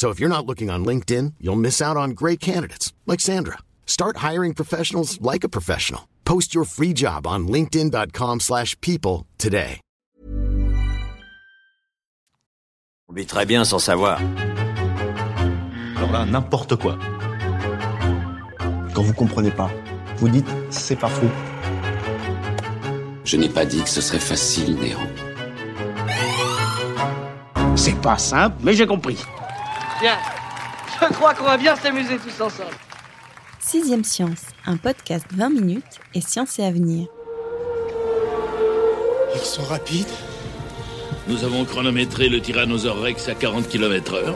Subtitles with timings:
[0.00, 3.58] So if you're not looking on LinkedIn, you'll miss out on great candidates like Sandra.
[3.84, 6.08] Start hiring professionals like a professional.
[6.24, 9.78] Post your free job on linkedin.com/people today.
[13.10, 14.22] On vit très bien sans savoir.
[15.96, 16.96] Alors là, n'importe quoi.
[18.94, 19.70] Quand vous comprenez pas,
[20.16, 21.30] vous dites c'est pas faux.
[23.26, 25.10] Je n'ai pas dit que ce serait facile, Néron.
[27.76, 29.18] C'est pas simple, mais j'ai compris.
[30.00, 30.16] Bien.
[31.00, 32.70] Je crois qu'on va bien s'amuser tous ensemble.
[33.58, 37.06] Sixième Science, un podcast 20 minutes et science et avenir.
[39.34, 40.06] Ils sont rapides.
[41.28, 44.34] Nous avons chronométré le Tyrannosaure Rex à 40 km heure.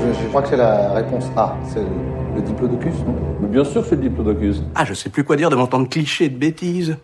[0.00, 1.56] Je, je crois que c'est la réponse A.
[1.72, 1.80] C'est
[2.34, 3.16] le diplodocus, non?
[3.40, 4.62] Mais Bien sûr, c'est le diplodocus.
[4.74, 6.96] Ah, je sais plus quoi dire de m'entendre cliché de bêtises.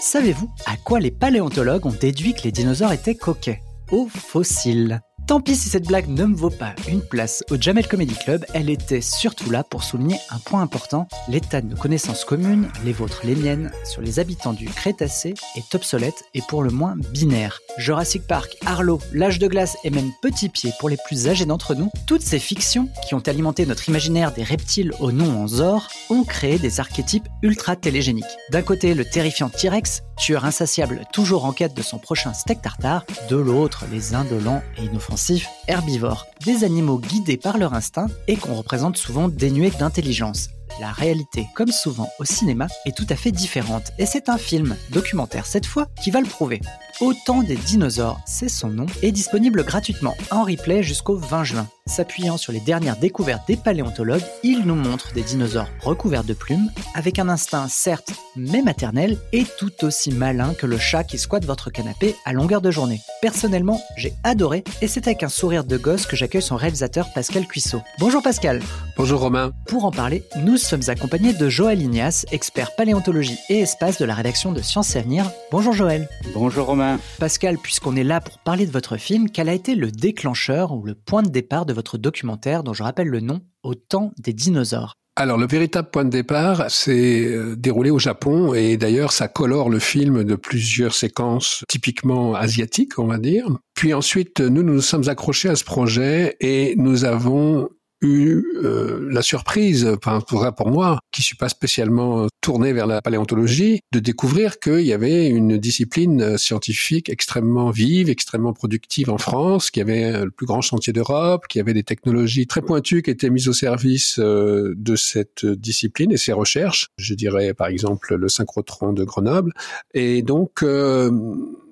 [0.00, 3.60] Savez-vous à quoi les paléontologues ont déduit que les dinosaures étaient coquets?
[3.92, 5.00] Aux fossiles.
[5.30, 8.44] Tant pis si cette blague ne me vaut pas une place au Jamel Comedy Club,
[8.52, 11.06] elle était surtout là pour souligner un point important.
[11.28, 15.72] L'état de nos connaissances communes, les vôtres, les miennes, sur les habitants du Crétacé est
[15.72, 17.60] obsolète et pour le moins binaire.
[17.78, 21.76] Jurassic Park, Arlo, L'âge de glace et même Petit Pied pour les plus âgés d'entre
[21.76, 25.86] nous, toutes ces fictions qui ont alimenté notre imaginaire des reptiles au nom en Zor
[26.08, 28.24] ont créé des archétypes ultra télégéniques.
[28.50, 33.04] D'un côté, le terrifiant T-Rex, tueur insatiable toujours en quête de son prochain steak tartare,
[33.28, 35.19] de l'autre, les indolents et inoffensifs
[35.68, 40.50] herbivores, des animaux guidés par leur instinct et qu'on représente souvent dénués d'intelligence.
[40.78, 44.76] La réalité, comme souvent au cinéma, est tout à fait différente et c'est un film,
[44.90, 46.60] documentaire cette fois, qui va le prouver.
[47.00, 51.68] Autant des dinosaures, c'est son nom, est disponible gratuitement en replay jusqu'au 20 juin.
[51.86, 56.70] S'appuyant sur les dernières découvertes des paléontologues, il nous montre des dinosaures recouverts de plumes,
[56.94, 61.46] avec un instinct certes, mais maternel, et tout aussi malin que le chat qui squatte
[61.46, 63.00] votre canapé à longueur de journée.
[63.22, 67.46] Personnellement, j'ai adoré, et c'est avec un sourire de gosse que j'accueille son réalisateur Pascal
[67.46, 67.82] Cuissot.
[67.98, 68.60] Bonjour Pascal
[68.96, 73.98] Bonjour Romain Pour en parler, nous sommes accompagnés de Joël Ignace, expert paléontologie et espace
[73.98, 75.30] de la rédaction de Sciences et Avenir.
[75.50, 79.54] Bonjour Joël Bonjour Romain Pascal, puisqu'on est là pour parler de votre film, quel a
[79.54, 83.20] été le déclencheur ou le point de départ de votre documentaire dont je rappelle le
[83.20, 84.94] nom Au temps des dinosaures?
[85.16, 89.78] Alors le véritable point de départ s'est déroulé au Japon et d'ailleurs ça colore le
[89.78, 93.46] film de plusieurs séquences typiquement asiatiques on va dire.
[93.74, 97.68] Puis ensuite nous nous sommes accrochés à ce projet et nous avons
[98.02, 103.80] eu euh, la surprise, enfin pour, moi, qui suis pas spécialement tourné vers la paléontologie,
[103.92, 109.80] de découvrir qu'il y avait une discipline scientifique extrêmement vive, extrêmement productive en France, qui
[109.80, 113.48] avait le plus grand chantier d'Europe, qui avait des technologies très pointues qui étaient mises
[113.48, 116.88] au service euh, de cette discipline et ses recherches.
[116.96, 119.52] Je dirais par exemple le synchrotron de Grenoble.
[119.94, 121.10] Et donc euh,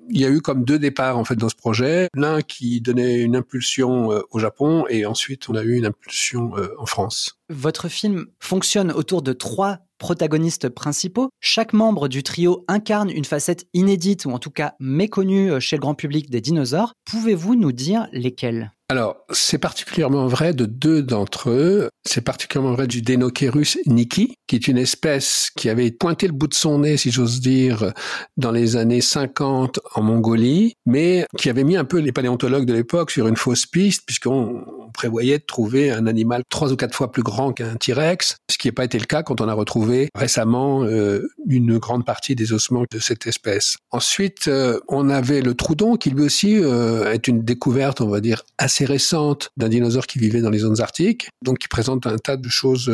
[0.09, 2.07] il y a eu comme deux départs en fait dans ce projet.
[2.13, 6.51] L'un qui donnait une impulsion euh, au Japon et ensuite on a eu une impulsion
[6.57, 7.39] euh, en France.
[7.49, 11.29] Votre film fonctionne autour de trois protagonistes principaux.
[11.41, 15.75] Chaque membre du trio incarne une facette inédite ou en tout cas méconnue euh, chez
[15.75, 16.93] le grand public des dinosaures.
[17.05, 18.71] Pouvez-vous nous dire lesquels?
[18.91, 21.89] Alors, c'est particulièrement vrai de deux d'entre eux.
[22.07, 26.47] C'est particulièrement vrai du Denocherus niki, qui est une espèce qui avait pointé le bout
[26.47, 27.93] de son nez, si j'ose dire,
[28.35, 32.73] dans les années 50 en Mongolie, mais qui avait mis un peu les paléontologues de
[32.73, 37.11] l'époque sur une fausse piste, puisqu'on prévoyait de trouver un animal trois ou quatre fois
[37.11, 40.09] plus grand qu'un T-Rex, ce qui n'a pas été le cas quand on a retrouvé
[40.15, 43.77] récemment euh, une grande partie des ossements de cette espèce.
[43.91, 48.19] Ensuite, euh, on avait le Troudon, qui lui aussi euh, est une découverte, on va
[48.19, 52.17] dire, assez récente d'un dinosaure qui vivait dans les zones arctiques, donc qui présente un
[52.17, 52.89] tas de choses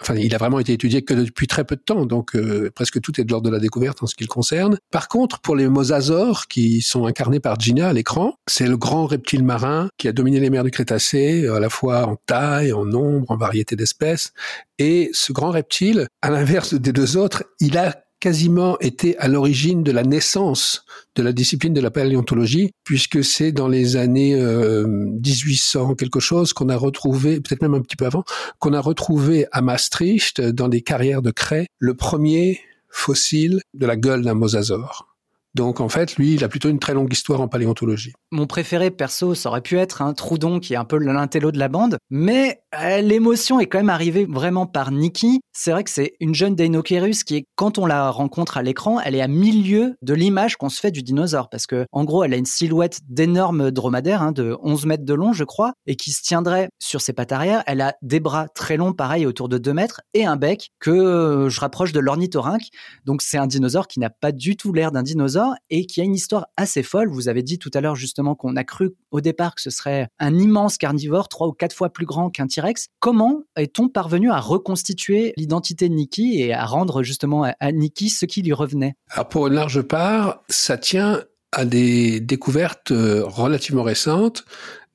[0.00, 3.00] Enfin, il a vraiment été étudié que depuis très peu de temps, donc euh, presque
[3.00, 4.78] tout est de l'ordre de la découverte en ce qui le concerne.
[4.90, 9.06] Par contre, pour les mosasaures, qui sont incarnés par Gina à l'écran, c'est le grand
[9.06, 12.84] reptile marin qui a dominé les mers du Crétacé, à la fois en taille, en
[12.84, 14.32] nombre, en variété d'espèces.
[14.78, 19.82] Et ce grand reptile, à l'inverse des deux autres, il a quasiment été à l'origine
[19.82, 20.84] de la naissance
[21.16, 26.52] de la discipline de la paléontologie, puisque c'est dans les années 1800 euh, quelque chose
[26.52, 28.24] qu'on a retrouvé, peut-être même un petit peu avant,
[28.58, 33.96] qu'on a retrouvé à Maastricht, dans des carrières de craie, le premier fossile de la
[33.96, 35.15] gueule d'un mosasaure.
[35.56, 38.12] Donc en fait, lui, il a plutôt une très longue histoire en paléontologie.
[38.30, 41.58] Mon préféré perso, ça aurait pu être un Troudon qui est un peu l'intello de
[41.58, 45.40] la bande, mais euh, l'émotion est quand même arrivée vraiment par Nikki.
[45.54, 49.00] C'est vrai que c'est une jeune Deinocheirus qui est, quand on la rencontre à l'écran,
[49.00, 52.22] elle est à milieu de l'image qu'on se fait du dinosaure, parce que en gros,
[52.22, 55.96] elle a une silhouette d'énorme dromadaire, hein, de 11 mètres de long, je crois, et
[55.96, 57.62] qui se tiendrait sur ses pattes arrière.
[57.66, 60.90] Elle a des bras très longs, pareil, autour de 2 mètres, et un bec que
[60.90, 62.68] euh, je rapproche de l'ornithorynque.
[63.06, 66.04] Donc c'est un dinosaure qui n'a pas du tout l'air d'un dinosaure et qui a
[66.04, 67.08] une histoire assez folle.
[67.10, 70.08] Vous avez dit tout à l'heure justement qu'on a cru au départ que ce serait
[70.18, 72.86] un immense carnivore, trois ou quatre fois plus grand qu'un T-Rex.
[73.00, 78.10] Comment est-on parvenu à reconstituer l'identité de Nicky et à rendre justement à, à Nicky
[78.10, 78.94] ce qui lui revenait?
[79.30, 81.22] Pour une large part, ça tient
[81.52, 84.44] à des découvertes euh, relativement récentes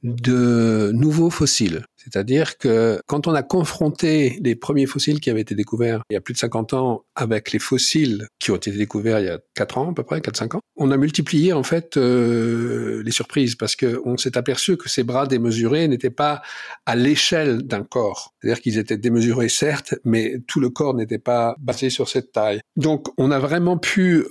[0.04, 1.86] de nouveaux fossiles.
[1.98, 6.18] C'est-à-dire que quand on a confronté les premiers fossiles qui avaient été découverts il y
[6.18, 9.40] a plus de 50 ans avec les fossiles qui ont été découverts il y a
[9.54, 13.56] 4 ans à peu près, 4-5 ans, on a multiplié en fait euh, les surprises
[13.56, 16.42] parce qu'on s'est aperçu que ces bras démesurés n'étaient pas
[16.88, 18.34] à l'échelle d'un corps.
[18.42, 22.62] C'est-à-dire qu'ils étaient démesurés certes, mais tout le corps n'était pas basé sur cette taille.
[22.76, 24.26] Donc on a vraiment pu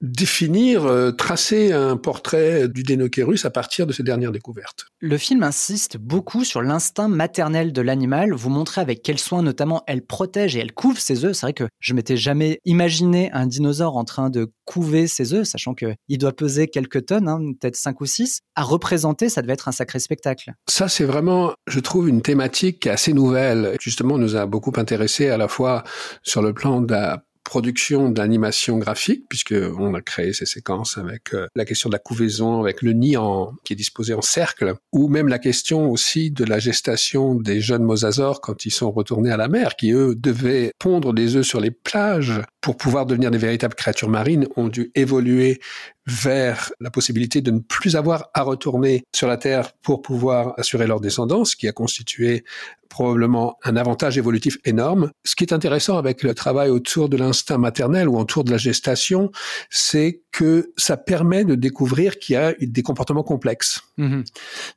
[0.00, 4.86] définir, euh, tracer un portrait du Dénochérus à partir de ces dernières découvertes.
[5.00, 8.32] Le film insiste beaucoup sur l'instinct maternel de l'animal.
[8.34, 11.36] Vous montrez avec quel soin, notamment, elle protège et elle couve ses œufs.
[11.36, 15.46] C'est vrai que je m'étais jamais imaginé un dinosaure en train de couver ses œufs,
[15.46, 18.40] sachant qu'il doit peser quelques tonnes, hein, peut-être 5 ou 6.
[18.54, 20.52] À représenter, ça devait être un sacré spectacle.
[20.68, 23.76] Ça, c'est vraiment, je trouve, une thématique assez nouvelle.
[23.80, 25.84] Justement, nous a beaucoup intéressé à la fois
[26.22, 31.32] sur le plan de la production d'animation graphique, puisque on a créé ces séquences avec
[31.32, 34.74] euh, la question de la couvaison, avec le nid en, qui est disposé en cercle,
[34.92, 39.30] ou même la question aussi de la gestation des jeunes mosasaures quand ils sont retournés
[39.30, 43.30] à la mer, qui eux devaient pondre des œufs sur les plages pour pouvoir devenir
[43.30, 45.60] des véritables créatures marines, ont dû évoluer
[46.06, 50.88] vers la possibilité de ne plus avoir à retourner sur la Terre pour pouvoir assurer
[50.88, 52.44] leur descendance, qui a constitué
[52.88, 55.10] probablement un avantage évolutif énorme.
[55.24, 58.56] Ce qui est intéressant avec le travail autour de l'instinct maternel ou autour de la
[58.56, 59.30] gestation,
[59.70, 63.80] c'est que ça permet de découvrir qu'il y a des comportements complexes.
[63.96, 64.22] Mmh.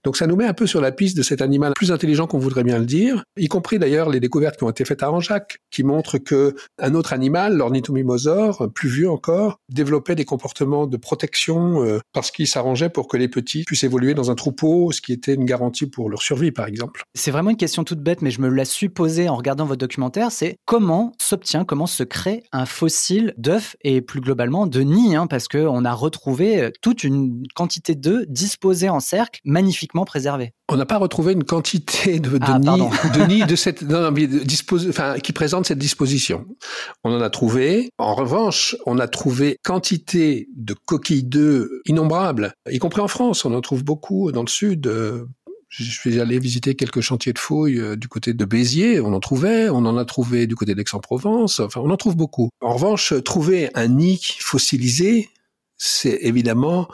[0.03, 2.39] Donc ça nous met un peu sur la piste de cet animal plus intelligent qu'on
[2.39, 5.59] voudrait bien le dire, y compris d'ailleurs les découvertes qui ont été faites à Anjac,
[5.69, 11.83] qui montrent que un autre animal, l'ornithomimosaure, plus vieux encore, développait des comportements de protection
[11.83, 15.13] euh, parce qu'il s'arrangeait pour que les petits puissent évoluer dans un troupeau, ce qui
[15.13, 17.03] était une garantie pour leur survie, par exemple.
[17.15, 19.79] C'est vraiment une question toute bête, mais je me la suis posée en regardant votre
[19.79, 25.15] documentaire, c'est comment s'obtient, comment se crée un fossile d'œuf et plus globalement de nid,
[25.15, 30.53] hein, parce qu'on a retrouvé euh, toute une quantité d'œufs disposés en cercle, magnifiquement préservés.
[30.71, 34.11] On n'a pas retrouvé une quantité de, de ah, nids, de, nid de cette, non,
[34.11, 36.45] non, enfin, qui présente cette disposition.
[37.03, 37.89] On en a trouvé.
[37.97, 43.45] En revanche, on a trouvé quantité de coquilles d'œufs innombrables, y compris en France.
[43.45, 45.25] On en trouve beaucoup dans le sud, euh,
[45.69, 49.19] je suis allé visiter quelques chantiers de fouilles euh, du côté de Béziers, on en
[49.19, 52.50] trouvait, on en a trouvé du côté d'Aix-en-Provence, enfin on en trouve beaucoup.
[52.62, 55.30] En revanche, trouver un nid fossilisé,
[55.77, 56.88] c'est évidemment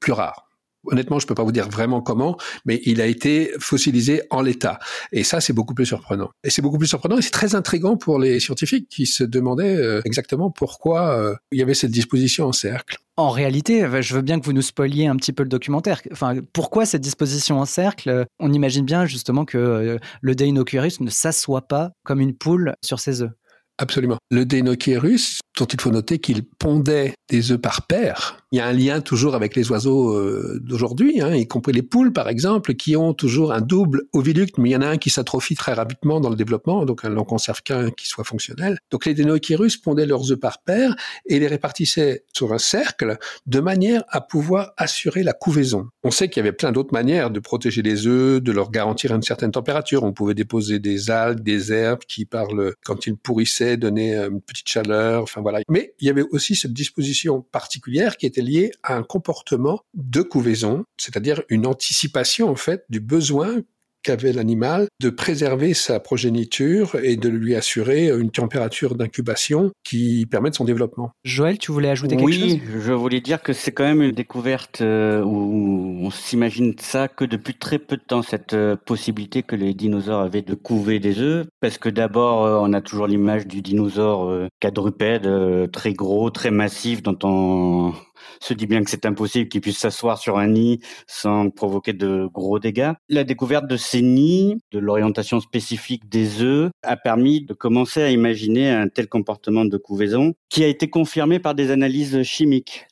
[0.00, 0.43] plus rare.
[0.86, 4.78] Honnêtement, je peux pas vous dire vraiment comment, mais il a été fossilisé en l'état.
[5.12, 6.30] Et ça, c'est beaucoup plus surprenant.
[6.42, 9.76] Et c'est beaucoup plus surprenant et c'est très intrigant pour les scientifiques qui se demandaient
[9.76, 12.98] euh, exactement pourquoi euh, il y avait cette disposition en cercle.
[13.16, 16.02] En réalité, euh, je veux bien que vous nous spoiliez un petit peu le documentaire.
[16.12, 21.68] Enfin, pourquoi cette disposition en cercle On imagine bien justement que le Deinocheirus ne s'assoit
[21.68, 23.30] pas comme une poule sur ses œufs.
[23.78, 24.18] Absolument.
[24.30, 28.66] Le Deinocheirus, dont il faut noter qu'il pondait des œufs par paire, il y a
[28.66, 32.74] un lien toujours avec les oiseaux euh, d'aujourd'hui, hein, y compris les poules par exemple,
[32.74, 35.72] qui ont toujours un double oviducte, mais il y en a un qui s'atrophie très
[35.72, 38.78] rapidement dans le développement, donc on n'en conserve qu'un qui soit fonctionnel.
[38.92, 40.94] Donc les Deinocheirus pondaient leurs œufs par paire
[41.26, 45.88] et les répartissaient sur un cercle de manière à pouvoir assurer la couvaison.
[46.04, 49.12] On sait qu'il y avait plein d'autres manières de protéger les œufs, de leur garantir
[49.12, 50.04] une certaine température.
[50.04, 52.46] On pouvait déposer des algues, des herbes qui, par
[52.84, 55.22] quand ils pourrissaient, donnaient une petite chaleur.
[55.22, 55.60] Enfin voilà.
[55.68, 60.22] Mais il y avait aussi cette disposition particulière qui était lié à un comportement de
[60.22, 63.62] couvaison, c'est-à-dire une anticipation en fait du besoin
[64.04, 70.54] qu'avait l'animal de préserver sa progéniture et de lui assurer une température d'incubation qui permette
[70.54, 71.10] son développement.
[71.24, 72.42] Joël, tu voulais ajouter quelque chose?
[72.42, 77.08] Oui, je voulais dire que c'est quand même une découverte euh, où on s'imagine ça
[77.08, 81.00] que depuis très peu de temps, cette euh, possibilité que les dinosaures avaient de couver
[81.00, 85.28] des œufs, parce que d'abord, euh, on a toujours l'image du dinosaure quadrupède,
[85.72, 87.94] très gros, très massif, dont on
[88.40, 92.28] se dit bien que c'est impossible qu'il puisse s'asseoir sur un nid sans provoquer de
[92.32, 92.92] gros dégâts.
[93.08, 98.10] La découverte de ces nids, de l'orientation spécifique des œufs, a permis de commencer à
[98.10, 102.86] imaginer un tel comportement de couvaison qui a été confirmé par des analyses chimiques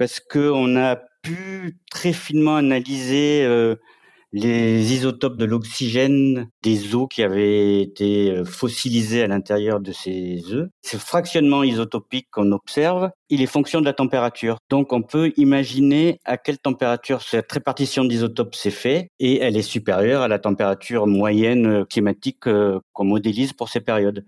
[0.00, 3.76] parce qu'on a pu très finement analyser euh,
[4.32, 10.42] les isotopes de l'oxygène des eaux qui avaient été euh, fossilisées à l'intérieur de ces
[10.52, 10.68] œufs.
[10.82, 14.58] Ce fractionnement isotopique qu'on observe, il est fonction de la température.
[14.68, 19.62] Donc on peut imaginer à quelle température cette répartition d'isotopes s'est faite et elle est
[19.62, 24.24] supérieure à la température moyenne euh, climatique euh, qu'on modélise pour ces périodes.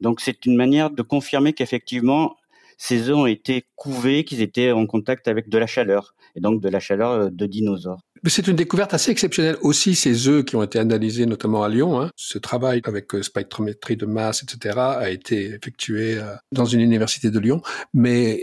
[0.00, 2.36] Donc c'est une manière de confirmer qu'effectivement
[2.78, 6.60] ces œufs ont été couvés, qu'ils étaient en contact avec de la chaleur, et donc
[6.60, 8.00] de la chaleur de dinosaures.
[8.26, 12.00] C'est une découverte assez exceptionnelle aussi, ces œufs qui ont été analysés notamment à Lyon.
[12.00, 12.10] Hein.
[12.16, 17.30] Ce travail avec euh, spectrométrie de masse, etc., a été effectué euh, dans une université
[17.30, 17.62] de Lyon.
[17.94, 18.40] Mais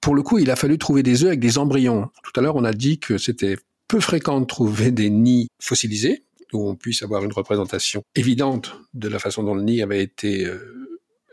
[0.00, 2.08] pour le coup, il a fallu trouver des œufs avec des embryons.
[2.22, 3.56] Tout à l'heure, on a dit que c'était
[3.88, 9.08] peu fréquent de trouver des nids fossilisés, où on puisse avoir une représentation évidente de
[9.08, 10.48] la façon dont le nid avait été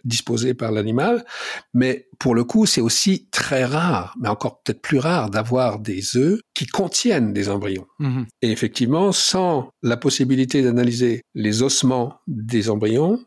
[0.01, 1.25] euh, disposé par l'animal.
[1.73, 6.17] Mais pour le coup, c'est aussi très rare, mais encore peut-être plus rare, d'avoir des
[6.17, 7.87] œufs qui contiennent des embryons.
[7.99, 8.25] Mhm.
[8.41, 13.19] Et effectivement, sans la possibilité d'analyser les ossements des embryons,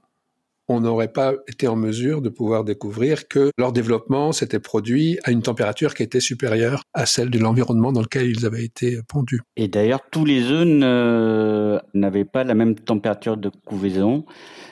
[0.68, 5.30] on n'aurait pas été en mesure de pouvoir découvrir que leur développement s'était produit à
[5.30, 9.40] une température qui était supérieure à celle de l'environnement dans lequel ils avaient été pondus.
[9.56, 14.24] Et d'ailleurs, tous les œufs n'avaient pas la même température de couvaison.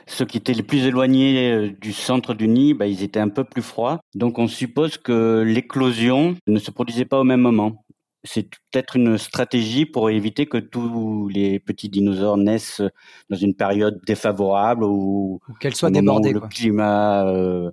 [0.06, 3.28] Ceux qui étaient les plus éloignés euh, du centre du nid, bah, ils étaient un
[3.28, 4.00] peu plus froids.
[4.14, 7.84] Donc on suppose que l'éclosion ne se produisait pas au même moment.
[8.24, 12.82] C'est peut-être une stratégie pour éviter que tous les petits dinosaures naissent
[13.30, 16.32] dans une période défavorable ou, qu'elle soit débordée.
[16.32, 17.72] le climat euh,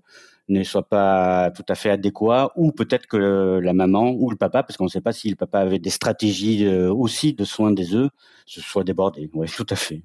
[0.49, 4.63] ne soit pas tout à fait adéquat, ou peut-être que la maman ou le papa,
[4.63, 7.71] parce qu'on ne sait pas si le papa avait des stratégies euh, aussi de soins
[7.71, 8.09] des œufs,
[8.45, 9.29] se soit débordé.
[9.33, 10.01] Oui, tout à fait.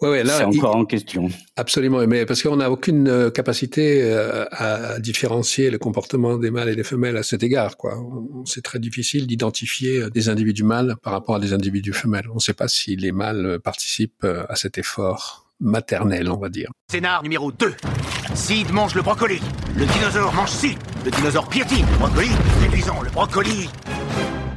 [0.00, 1.28] Ouais, ouais, là, c'est encore en question.
[1.56, 6.70] Absolument, mais parce qu'on n'a aucune euh, capacité euh, à différencier le comportement des mâles
[6.70, 7.76] et des femelles à cet égard.
[7.76, 7.98] Quoi.
[8.46, 12.28] C'est très difficile d'identifier euh, des individus mâles par rapport à des individus femelles.
[12.30, 16.70] On ne sait pas si les mâles participent à cet effort maternel, on va dire.
[16.90, 17.74] Scénar numéro 2.
[18.34, 19.40] Sid mange le brocoli.
[19.76, 20.78] Le dinosaure mange Sid.
[21.04, 22.30] Le dinosaure piétine le brocoli.
[22.62, 23.68] Réduisant le brocoli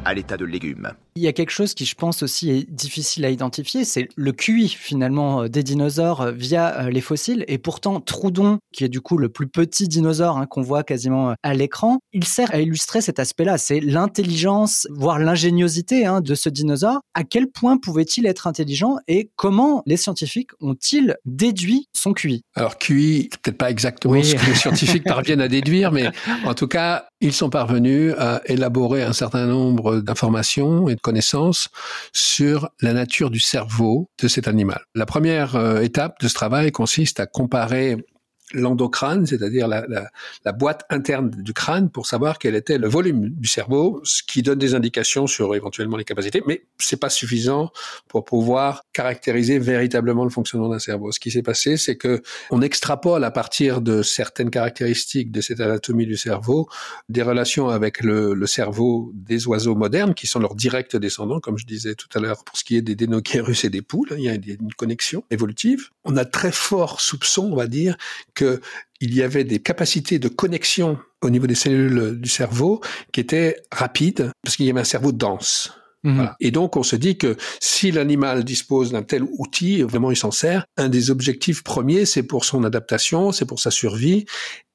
[0.06, 0.94] à l'état de légumes.
[1.16, 4.32] Il y a quelque chose qui, je pense, aussi est difficile à identifier, c'est le
[4.32, 7.46] QI finalement euh, des dinosaures euh, via euh, les fossiles.
[7.48, 11.36] Et pourtant, Troudon, qui est du coup le plus petit dinosaure hein, qu'on voit quasiment
[11.44, 13.60] à l'écran, il sert à illustrer cet aspect-là.
[13.60, 17.02] C'est l'intelligence, voire l'ingéniosité hein, de ce dinosaure.
[17.14, 22.42] À quel point pouvait-il être intelligent et comment les scientifiques ont-ils déduit son QI?
[22.56, 26.08] Alors QI, peut-être pas exactement ce que les scientifiques parviennent à déduire, mais
[26.46, 31.70] en tout cas, ils sont parvenus à élaborer un certain nombre d'informations et de connaissances
[32.12, 34.82] sur la nature du cerveau de cet animal.
[34.94, 37.96] La première euh, étape de ce travail consiste à comparer
[38.54, 40.10] l'endocrâne, c'est-à-dire la, la,
[40.46, 44.42] la, boîte interne du crâne, pour savoir quel était le volume du cerveau, ce qui
[44.42, 47.72] donne des indications sur éventuellement les capacités, mais c'est pas suffisant
[48.08, 51.12] pour pouvoir caractériser véritablement le fonctionnement d'un cerveau.
[51.12, 55.60] Ce qui s'est passé, c'est que on extrapole à partir de certaines caractéristiques de cette
[55.60, 56.68] anatomie du cerveau
[57.10, 61.58] des relations avec le, le cerveau des oiseaux modernes, qui sont leurs directs descendants, comme
[61.58, 64.24] je disais tout à l'heure, pour ce qui est des dénochérus et des poules, il
[64.24, 65.90] y a une connexion évolutive.
[66.04, 67.98] On a très fort soupçon, on va dire,
[68.44, 72.82] qu'il y avait des capacités de connexion au niveau des cellules du cerveau
[73.12, 75.74] qui étaient rapides parce qu'il y avait un cerveau dense.
[76.04, 76.32] Mhm.
[76.42, 80.32] Et donc, on se dit que si l'animal dispose d'un tel outil, vraiment il s'en
[80.32, 84.26] sert, un des objectifs premiers, c'est pour son adaptation, c'est pour sa survie.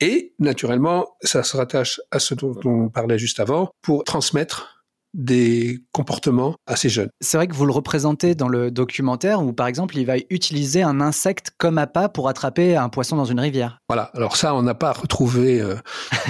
[0.01, 4.78] Et naturellement, ça se rattache à ce dont on parlait juste avant, pour transmettre
[5.15, 7.09] des comportements assez jeunes.
[7.21, 10.83] C'est vrai que vous le représentez dans le documentaire où, par exemple, il va utiliser
[10.83, 13.81] un insecte comme appât pour attraper un poisson dans une rivière.
[13.89, 14.11] Voilà.
[14.15, 15.77] Alors ça, on n'a pas retrouvé euh,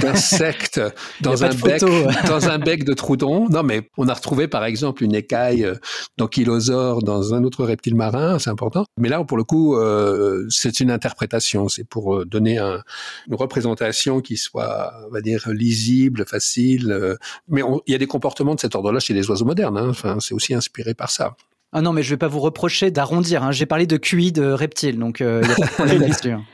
[0.01, 0.81] d'insecte
[1.21, 1.83] dans un bec,
[2.29, 3.49] dans un bec de troudon.
[3.49, 5.75] Non, mais on a retrouvé, par exemple, une écaille euh,
[6.17, 8.39] d'ankylosaure dans un autre reptile marin.
[8.39, 8.85] C'est important.
[8.99, 11.69] Mais là, pour le coup, euh, c'est une interprétation.
[11.69, 17.17] C'est pour donner une représentation qui soit, on va dire, lisible, facile.
[17.49, 19.79] mais il y a des comportements de cette ordre-là chez les oiseaux modernes.
[19.79, 19.89] Hein.
[19.89, 21.37] Enfin, c'est aussi inspiré par ça.
[21.73, 23.43] Ah non, mais je vais pas vous reprocher d'arrondir.
[23.43, 23.53] Hein.
[23.53, 26.31] J'ai parlé de QI de reptiles, donc euh, il a pas de problème là-dessus.
[26.31, 26.45] Hein.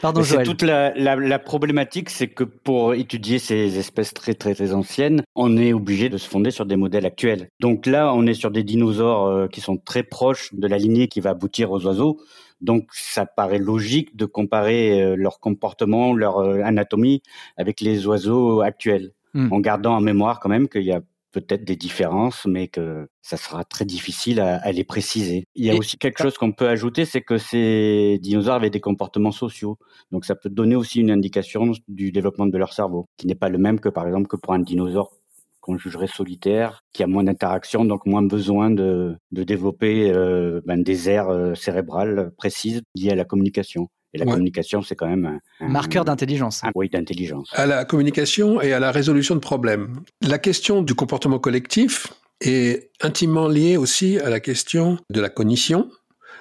[0.00, 0.46] Pardon, Joël.
[0.46, 5.22] Toute la, la, la problématique, c'est que pour étudier ces espèces très, très très anciennes,
[5.34, 7.48] on est obligé de se fonder sur des modèles actuels.
[7.60, 11.08] Donc là, on est sur des dinosaures euh, qui sont très proches de la lignée
[11.08, 12.20] qui va aboutir aux oiseaux.
[12.60, 17.22] Donc ça paraît logique de comparer euh, leur comportement, leur anatomie
[17.56, 19.52] avec les oiseaux actuels, hmm.
[19.52, 21.00] en gardant en mémoire quand même qu'il y a
[21.32, 25.44] peut-être des différences, mais que ça sera très difficile à, les préciser.
[25.54, 28.80] Il y a aussi quelque chose qu'on peut ajouter, c'est que ces dinosaures avaient des
[28.80, 29.78] comportements sociaux.
[30.10, 33.48] Donc ça peut donner aussi une indication du développement de leur cerveau, qui n'est pas
[33.48, 35.12] le même que par exemple que pour un dinosaure
[35.60, 40.82] qu'on jugerait solitaire, qui a moins d'interaction, donc moins besoin de, de développer euh, ben,
[40.82, 43.90] des aires cérébrales précises liées à la communication.
[44.12, 46.62] Et la communication, c'est quand même un, marqueur d'intelligence.
[46.74, 47.50] oui, d'intelligence.
[47.52, 50.00] À la communication et à la résolution de problèmes.
[50.20, 52.08] La question du comportement collectif
[52.40, 55.88] est intimement liée aussi à la question de la cognition,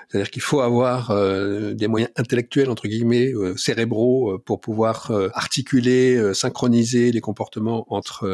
[0.10, 5.12] c'est-à-dire qu'il faut avoir euh, des moyens intellectuels, entre guillemets, euh, cérébraux, euh, pour pouvoir
[5.34, 8.28] articuler, synchroniser les comportements entre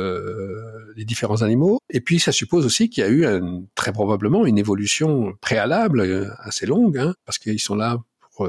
[0.95, 1.79] les différents animaux.
[1.89, 3.25] Et puis, ça suppose aussi qu'il y a eu
[3.75, 7.97] très probablement une évolution préalable, assez longue, hein, parce qu'ils sont là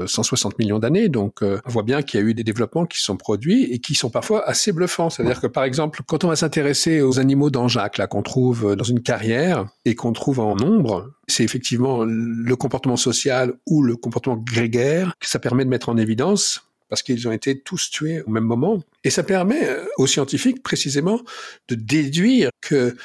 [0.05, 1.09] 160 millions d'années.
[1.09, 3.79] Donc, euh, on voit bien qu'il y a eu des développements qui sont produits et
[3.79, 5.09] qui sont parfois assez bluffants.
[5.09, 8.83] C'est-à-dire que, par exemple, quand on va s'intéresser aux animaux d'Anjac, là, qu'on trouve dans
[8.83, 14.37] une carrière et qu'on trouve en nombre, c'est effectivement le comportement social ou le comportement
[14.37, 18.29] grégaire que ça permet de mettre en évidence parce qu'ils ont été tous tués au
[18.29, 18.81] même moment.
[19.03, 21.21] Et ça permet euh, aux scientifiques précisément
[21.67, 22.95] de déduire que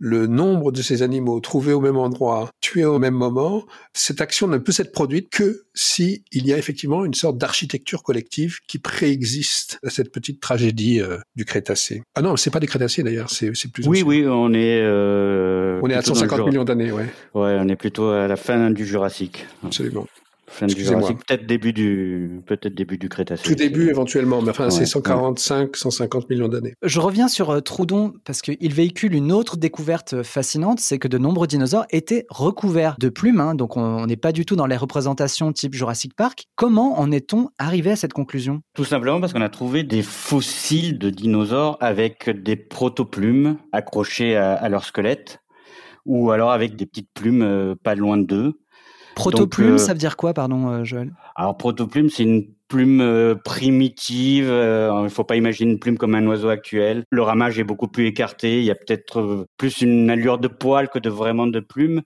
[0.00, 4.48] le nombre de ces animaux trouvés au même endroit, tués au même moment, cette action
[4.48, 8.78] ne peut s'être produite que si il y a effectivement une sorte d'architecture collective qui
[8.78, 12.02] préexiste à cette petite tragédie euh, du Crétacé.
[12.14, 13.86] Ah non, c'est pas des Crétacés d'ailleurs, c'est plus.
[13.86, 14.80] Oui, oui, on est.
[14.82, 17.06] Euh, on est à 150 millions d'années, ouais.
[17.34, 19.46] Ouais, on est plutôt à la fin du Jurassique.
[19.62, 20.06] Absolument.
[20.50, 23.44] Fin du Jurassique, peut-être début du, peut-être début du Crétacé.
[23.44, 26.74] Tout début éventuellement, mais enfin c'est 145, 150 millions d'années.
[26.82, 31.18] Je reviens sur euh, Troudon parce qu'il véhicule une autre découverte fascinante, c'est que de
[31.18, 34.76] nombreux dinosaures étaient recouverts de plumes, hein, donc on n'est pas du tout dans les
[34.76, 36.46] représentations type Jurassic Park.
[36.56, 38.60] Comment en est-on arrivé à cette conclusion?
[38.74, 44.54] Tout simplement parce qu'on a trouvé des fossiles de dinosaures avec des protoplumes accrochés à,
[44.54, 45.40] à leur squelette,
[46.06, 48.58] ou alors avec des petites plumes euh, pas loin d'eux.
[49.14, 51.12] Protoplume, euh, ça veut dire quoi, pardon, euh, Joël?
[51.36, 54.46] Alors, protoplume, c'est une plume euh, primitive.
[54.46, 57.04] il ne faut pas imaginer une plume comme un oiseau actuel.
[57.10, 58.58] Le ramage est beaucoup plus écarté.
[58.58, 62.02] Il y a peut-être plus une allure de poil que de vraiment de plume.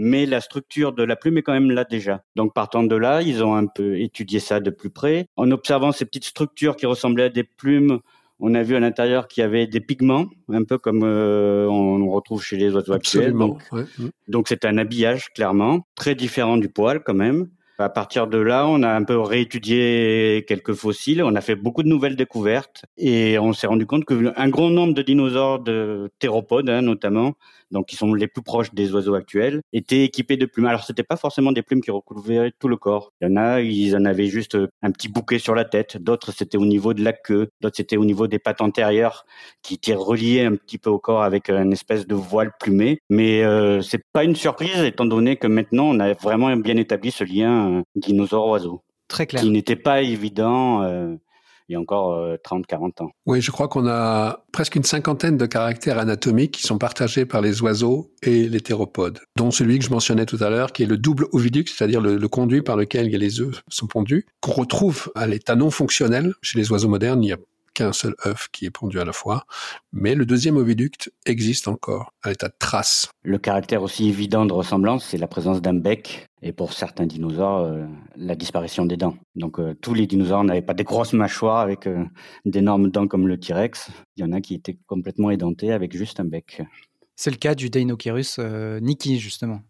[0.00, 2.22] Mais la structure de la plume est quand même là déjà.
[2.36, 5.26] Donc partant de là, ils ont un peu étudié ça de plus près.
[5.36, 7.98] En observant ces petites structures qui ressemblaient à des plumes,
[8.40, 12.10] on a vu à l'intérieur qu'il y avait des pigments, un peu comme euh, on
[12.10, 13.32] retrouve chez les oiseaux actuels.
[13.32, 13.62] Donc,
[14.28, 17.48] donc c'est un habillage clairement très différent du poil quand même.
[17.80, 21.84] À partir de là, on a un peu réétudié quelques fossiles, on a fait beaucoup
[21.84, 26.68] de nouvelles découvertes et on s'est rendu compte qu'un grand nombre de dinosaures, de théropodes
[26.68, 27.34] hein, notamment,
[27.70, 30.66] donc qui sont les plus proches des oiseaux actuels, étaient équipés de plumes.
[30.66, 33.12] Alors c'était pas forcément des plumes qui recouvraient tout le corps.
[33.20, 35.96] Il y en a, ils en avaient juste un petit bouquet sur la tête.
[35.96, 37.48] D'autres c'était au niveau de la queue.
[37.60, 39.24] D'autres c'était au niveau des pattes antérieures
[39.62, 43.00] qui étaient reliées un petit peu au corps avec une espèce de voile plumé.
[43.10, 47.10] Mais euh, c'est pas une surprise étant donné que maintenant on a vraiment bien établi
[47.10, 48.82] ce lien euh, dinosaure-oiseau.
[49.08, 49.42] Très clair.
[49.42, 50.82] Qui n'était pas évident.
[50.82, 51.14] Euh,
[51.68, 53.10] il y a encore 30-40 euh, ans.
[53.26, 57.42] Oui, je crois qu'on a presque une cinquantaine de caractères anatomiques qui sont partagés par
[57.42, 60.86] les oiseaux et les théropodes, dont celui que je mentionnais tout à l'heure, qui est
[60.86, 65.26] le double oviduc, c'est-à-dire le, conduit par lequel les œufs sont pondus, qu'on retrouve à
[65.26, 67.18] l'état non fonctionnel chez les oiseaux modernes.
[67.78, 69.44] Qu'un seul œuf qui est pondu à la fois,
[69.92, 73.08] mais le deuxième oviducte existe encore à l'état de trace.
[73.22, 77.60] Le caractère aussi évident de ressemblance, c'est la présence d'un bec, et pour certains dinosaures,
[77.60, 77.86] euh,
[78.16, 79.14] la disparition des dents.
[79.36, 82.04] Donc euh, tous les dinosaures n'avaient pas des grosses mâchoires avec euh,
[82.44, 83.90] d'énormes dents comme le T-Rex.
[84.16, 86.62] Il y en a qui étaient complètement édentés avec juste un bec.
[87.14, 88.40] C'est le cas du Deinocheirus
[88.80, 89.60] Niki, justement.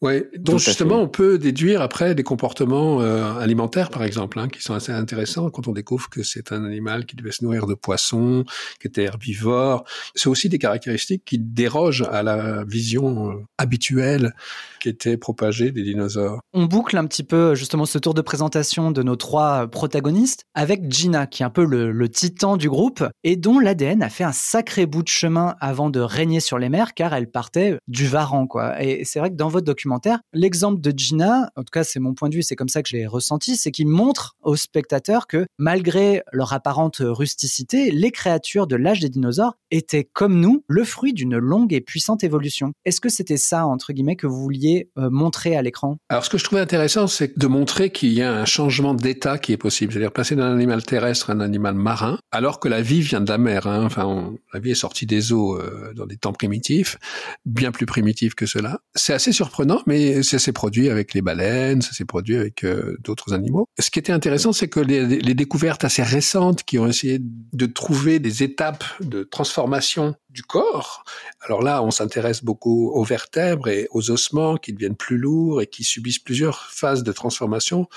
[0.00, 4.62] Oui, donc justement, on peut déduire après des comportements euh, alimentaires, par exemple, hein, qui
[4.62, 7.74] sont assez intéressants quand on découvre que c'est un animal qui devait se nourrir de
[7.74, 8.44] poissons,
[8.80, 9.84] qui était herbivore.
[10.14, 14.34] C'est aussi des caractéristiques qui dérogent à la vision euh, habituelle
[14.80, 16.38] qui était propagée des dinosaures.
[16.52, 20.92] On boucle un petit peu justement ce tour de présentation de nos trois protagonistes avec
[20.92, 24.22] Gina, qui est un peu le, le titan du groupe et dont l'ADN a fait
[24.22, 28.06] un sacré bout de chemin avant de régner sur les mers, car elle partait du
[28.06, 28.80] Varan, quoi.
[28.80, 29.87] Et c'est vrai que dans votre document
[30.32, 32.88] L'exemple de Gina, en tout cas c'est mon point de vue, c'est comme ça que
[32.88, 38.66] je l'ai ressenti, c'est qu'il montre aux spectateurs que malgré leur apparente rusticité, les créatures
[38.66, 42.72] de l'âge des dinosaures étaient comme nous le fruit d'une longue et puissante évolution.
[42.84, 45.98] Est-ce que c'était ça, entre guillemets, que vous vouliez euh, montrer à l'écran?
[46.08, 49.38] Alors ce que je trouvais intéressant, c'est de montrer qu'il y a un changement d'état
[49.38, 52.82] qui est possible, c'est-à-dire passer d'un animal terrestre à un animal marin, alors que la
[52.82, 53.66] vie vient de la mer.
[53.66, 53.84] Hein.
[53.84, 56.98] Enfin, la vie est sortie des eaux euh, dans des temps primitifs,
[57.44, 58.80] bien plus primitifs que cela.
[58.94, 62.96] C'est assez surprenant mais ça s'est produit avec les baleines, ça s'est produit avec euh,
[63.00, 63.66] d'autres animaux.
[63.78, 67.66] Ce qui était intéressant, c'est que les, les, découvertes assez récentes qui ont essayé de
[67.66, 71.04] trouver des étapes de transformation du corps.
[71.40, 75.66] Alors là, on s'intéresse beaucoup aux vertèbres et aux ossements qui deviennent plus lourds et
[75.66, 77.88] qui subissent plusieurs phases de transformation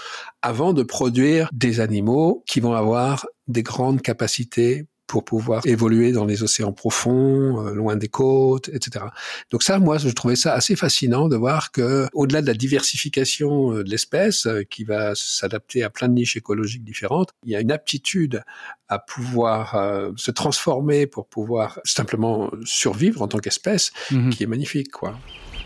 [0.41, 6.23] avant de produire des animaux qui vont avoir des grandes capacités pour pouvoir évoluer dans
[6.23, 9.03] les océans profonds, euh, loin des côtes, etc.
[9.51, 13.73] Donc ça, moi, je trouvais ça assez fascinant de voir que, au-delà de la diversification
[13.73, 17.57] euh, de l'espèce, euh, qui va s'adapter à plein de niches écologiques différentes, il y
[17.57, 18.41] a une aptitude
[18.87, 24.31] à pouvoir se transformer pour pouvoir simplement survivre en tant qu'espèce, mhm.
[24.31, 25.17] qui est magnifique, quoi.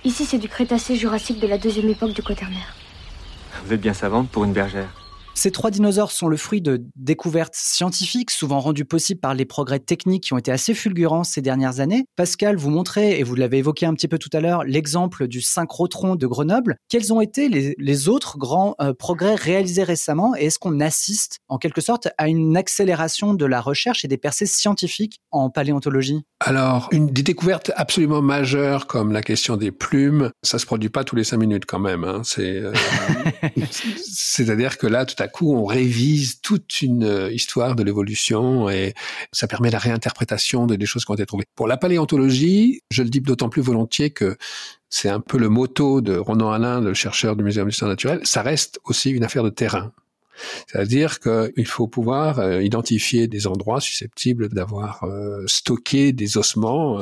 [0.04, 2.76] Ici, c'est du Crétacé jurassique de la deuxième époque du Quaternaire.
[3.66, 5.05] Vous êtes bien savante pour une bergère.
[5.38, 9.80] Ces trois dinosaures sont le fruit de découvertes scientifiques, souvent rendues possibles par les progrès
[9.80, 12.06] techniques qui ont été assez fulgurants ces dernières années.
[12.16, 15.42] Pascal, vous montrez, et vous l'avez évoqué un petit peu tout à l'heure, l'exemple du
[15.42, 16.78] synchrotron de Grenoble.
[16.88, 21.58] Quels ont été les, autres grands euh, progrès réalisés récemment et est-ce qu'on assiste en
[21.58, 26.24] quelque sorte à une accélération de la recherche et des percées scientifiques en paléontologie?
[26.40, 31.04] Alors, une des découvertes absolument majeures comme la question des plumes, ça se produit pas
[31.04, 32.04] tous les cinq minutes quand même.
[32.04, 32.22] Hein.
[32.24, 32.74] C'est, euh,
[34.06, 38.94] c'est-à-dire que là, tout à coup, on révise toute une euh, histoire de l'évolution et
[39.32, 41.46] ça permet la réinterprétation des choses qui ont été trouvées.
[41.56, 44.38] Pour la paléontologie, je le dis d'autant plus volontiers que
[44.90, 48.42] c'est un peu le motto de Ronan Alain, le chercheur du Muséum d'histoire naturelle, ça
[48.42, 49.92] reste aussi une affaire de terrain.
[50.68, 57.00] C'est-à-dire qu'il faut pouvoir euh, identifier des endroits susceptibles d'avoir euh, stocké des ossements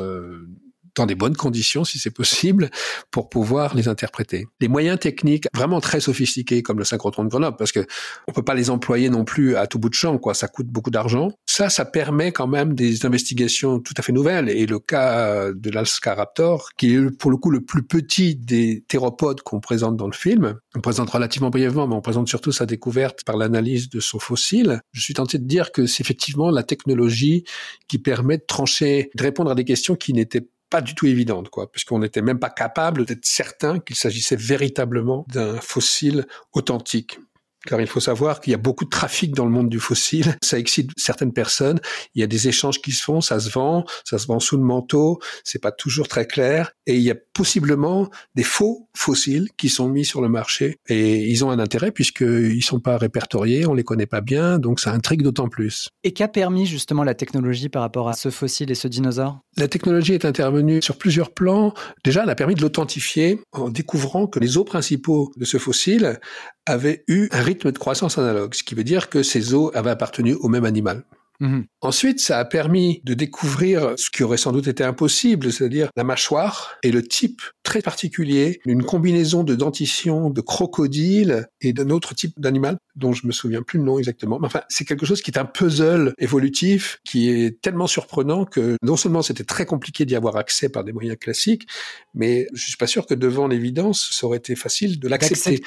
[0.95, 2.69] dans des bonnes conditions, si c'est possible,
[3.11, 4.45] pour pouvoir les interpréter.
[4.59, 7.85] Les moyens techniques vraiment très sophistiqués, comme le synchrotron de Grenoble, parce que
[8.27, 10.33] on peut pas les employer non plus à tout bout de champ, quoi.
[10.33, 11.31] Ça coûte beaucoup d'argent.
[11.45, 14.49] Ça, ça permet quand même des investigations tout à fait nouvelles.
[14.49, 19.41] Et le cas de l'Alscaraptor, qui est pour le coup le plus petit des théropodes
[19.41, 23.23] qu'on présente dans le film, on présente relativement brièvement, mais on présente surtout sa découverte
[23.23, 24.81] par l'analyse de son fossile.
[24.91, 27.43] Je suis tenté de dire que c'est effectivement la technologie
[27.87, 31.49] qui permet de trancher, de répondre à des questions qui n'étaient pas du tout évidente,
[31.49, 37.19] quoi, puisqu'on n'était même pas capable d'être certain qu'il s'agissait véritablement d'un fossile authentique
[37.67, 40.37] car il faut savoir qu'il y a beaucoup de trafic dans le monde du fossile.
[40.43, 41.79] Ça excite certaines personnes.
[42.15, 44.57] Il y a des échanges qui se font, ça se vend, ça se vend sous
[44.57, 45.19] le manteau.
[45.43, 46.71] C'est pas toujours très clair.
[46.85, 50.77] Et il y a possiblement des faux fossiles qui sont mis sur le marché.
[50.87, 54.79] Et ils ont un intérêt puisqu'ils sont pas répertoriés, on les connaît pas bien, donc
[54.79, 55.89] ça intrigue d'autant plus.
[56.03, 59.39] Et qu'a permis justement la technologie par rapport à ce fossile et ce dinosaure?
[59.55, 61.73] La technologie est intervenue sur plusieurs plans.
[62.03, 66.19] Déjà, elle a permis de l'authentifier en découvrant que les os principaux de ce fossile
[66.65, 69.91] avaient eu un rythme de croissance analogue, ce qui veut dire que ces os avaient
[69.91, 71.03] appartenu au même animal.
[71.39, 71.65] Mhm.
[71.81, 76.03] Ensuite, ça a permis de découvrir ce qui aurait sans doute été impossible, c'est-à-dire la
[76.03, 82.13] mâchoire et le type très particulier, une combinaison de dentition de crocodile et d'un autre
[82.13, 84.39] type d'animal dont je me souviens plus le nom exactement.
[84.39, 88.77] Mais enfin, c'est quelque chose qui est un puzzle évolutif qui est tellement surprenant que
[88.83, 91.67] non seulement c'était très compliqué d'y avoir accès par des moyens classiques,
[92.13, 95.61] mais je suis pas sûr que devant l'évidence, ça aurait été facile de l'accepter.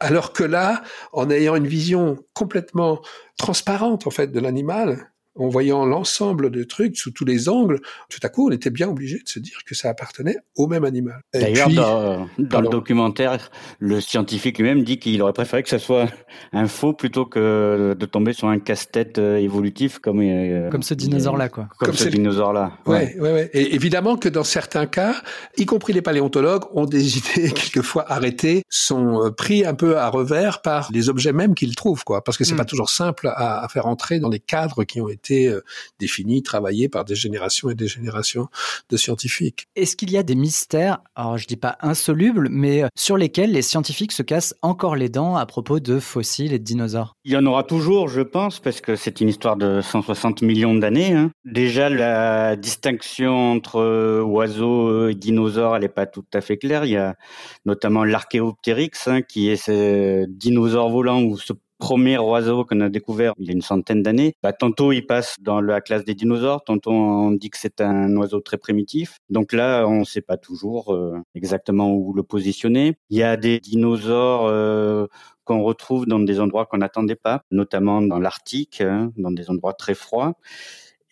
[0.00, 3.00] Alors que là, en ayant une vision complètement
[3.36, 8.20] transparente en fait de l'animal, en voyant l'ensemble de trucs sous tous les angles, tout
[8.22, 11.20] à coup, on était bien obligé de se dire que ça appartenait au même animal.
[11.34, 16.08] D'ailleurs, dans, dans le documentaire, le scientifique lui-même dit qu'il aurait préféré que ce soit
[16.52, 20.94] un faux plutôt que de tomber sur un casse-tête euh, évolutif comme euh, comme ce
[20.94, 21.68] dinosaure-là, quoi.
[21.78, 22.78] Comme, ce dinosaure-là.
[22.86, 23.16] Ouais.
[23.18, 25.16] ouais, ouais, Et évidemment que dans certains cas,
[25.56, 30.08] y compris les paléontologues, ont des idées quelquefois arrêtées, sont euh, pris un peu à
[30.08, 32.22] revers par les objets mêmes qu'ils trouvent, quoi.
[32.24, 32.58] Parce que c'est hmm.
[32.58, 35.62] pas toujours simple à, à faire entrer dans les cadres qui ont été été euh,
[35.98, 38.48] défini, travaillé par des générations et des générations
[38.90, 39.66] de scientifiques.
[39.76, 43.52] Est-ce qu'il y a des mystères, alors je dis pas insolubles, mais euh, sur lesquels
[43.52, 47.14] les scientifiques se cassent encore les dents à propos de fossiles et de dinosaures?
[47.24, 50.74] Il y en aura toujours, je pense, parce que c'est une histoire de 160 millions
[50.74, 51.12] d'années.
[51.12, 51.30] Hein.
[51.44, 56.84] Déjà, la distinction entre euh, oiseaux et dinosaures, elle n'est pas tout à fait claire.
[56.84, 57.16] Il y a
[57.64, 63.32] notamment l'archéoptérix, hein, qui est ce dinosaure volant ou ce premier oiseau qu'on a découvert
[63.38, 66.64] il y a une centaine d'années, bah, tantôt il passe dans la classe des dinosaures,
[66.64, 69.18] tantôt on dit que c'est un oiseau très primitif.
[69.30, 72.94] Donc là, on ne sait pas toujours euh, exactement où le positionner.
[73.10, 75.06] Il y a des dinosaures euh,
[75.44, 79.74] qu'on retrouve dans des endroits qu'on n'attendait pas, notamment dans l'Arctique, hein, dans des endroits
[79.74, 80.34] très froids.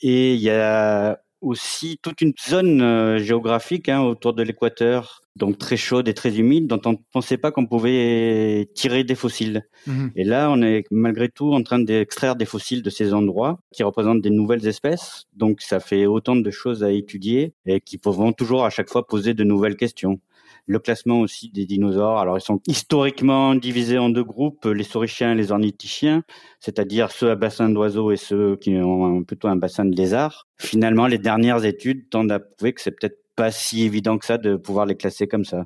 [0.00, 5.58] Et il y a aussi toute une zone euh, géographique hein, autour de l'équateur donc
[5.58, 9.66] très chaude et très humide, dont on ne pensait pas qu'on pouvait tirer des fossiles.
[9.86, 10.12] Mhm.
[10.14, 13.82] Et là, on est malgré tout en train d'extraire des fossiles de ces endroits qui
[13.82, 15.24] représentent des nouvelles espèces.
[15.34, 19.06] Donc ça fait autant de choses à étudier et qui pourront toujours à chaque fois
[19.06, 20.20] poser de nouvelles questions.
[20.66, 22.18] Le classement aussi des dinosaures.
[22.18, 26.22] Alors, ils sont historiquement divisés en deux groupes, les saurichiens et les ornithichiens,
[26.58, 30.48] c'est-à-dire ceux à bassin d'oiseaux et ceux qui ont plutôt un bassin de lézards.
[30.56, 34.38] Finalement, les dernières études tendent à prouver que c'est peut-être pas si évident que ça
[34.38, 35.64] de pouvoir les classer comme ça.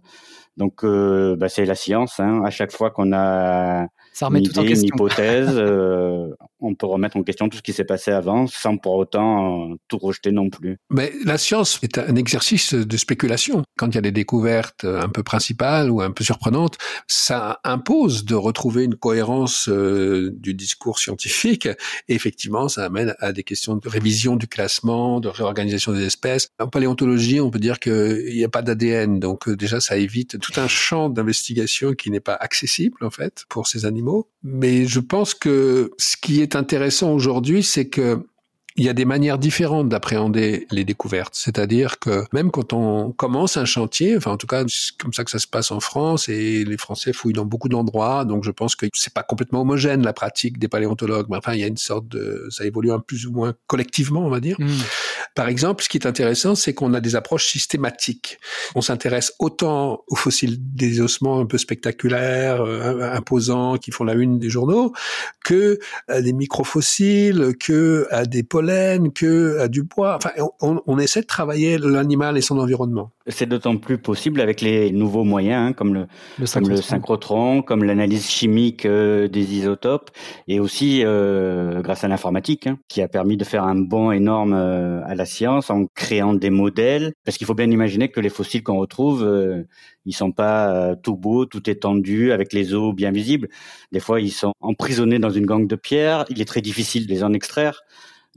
[0.56, 2.18] Donc, euh, bah, c'est la science.
[2.18, 2.42] Hein.
[2.44, 7.22] À chaque fois qu'on a ça une, idée, une hypothèse, euh, on peut remettre en
[7.22, 10.78] question tout ce qui s'est passé avant sans pour autant tout rejeter non plus.
[10.90, 13.62] Mais la science est un exercice de spéculation.
[13.76, 18.24] Quand il y a des découvertes un peu principales ou un peu surprenantes, ça impose
[18.24, 21.66] de retrouver une cohérence du discours scientifique.
[22.08, 26.48] Et effectivement, ça amène à des questions de révision du classement, de réorganisation des espèces.
[26.58, 30.58] En paléontologie, on peut dire qu'il n'y a pas d'ADN, donc déjà ça évite tout
[30.60, 34.28] un champ d'investigation qui n'est pas accessible en fait pour ces animaux.
[34.42, 38.26] Mais je pense que ce qui est intéressant aujourd'hui, c'est que
[38.78, 41.34] il y a des manières différentes d'appréhender les découvertes.
[41.34, 45.24] C'est-à-dire que même quand on commence un chantier, enfin en tout cas c'est comme ça
[45.24, 48.52] que ça se passe en France et les Français fouillent dans beaucoup d'endroits, donc je
[48.52, 51.26] pense que c'est pas complètement homogène la pratique des paléontologues.
[51.28, 54.24] Mais enfin il y a une sorte de, ça évolue un plus ou moins collectivement
[54.24, 54.56] on va dire.
[54.60, 54.68] Mmh.
[55.34, 58.40] Par exemple, ce qui est intéressant, c'est qu'on a des approches systématiques.
[58.74, 64.14] On s'intéresse autant aux fossiles des ossements un peu spectaculaires, euh, imposants, qui font la
[64.14, 64.92] une des journaux,
[65.44, 70.16] que à des microfossiles, que à des pollen que à du bois.
[70.16, 73.10] Enfin, on, essaie de travailler l'animal et son environnement.
[73.26, 76.06] C'est d'autant plus possible avec les nouveaux moyens, hein, comme le,
[76.38, 80.10] le synchrotron, comme l'analyse chimique euh, des isotopes,
[80.48, 84.54] et aussi euh, grâce à l'informatique, hein, qui a permis de faire un bond énorme
[84.54, 87.12] euh, à la science en créant des modèles.
[87.24, 89.26] Parce qu'il faut bien imaginer que les fossiles qu'on retrouve,
[90.04, 93.48] ils sont pas tout beaux, tout étendus, avec les os bien visibles.
[93.92, 96.24] Des fois, ils sont emprisonnés dans une gangue de pierre.
[96.30, 97.82] Il est très difficile de les en extraire.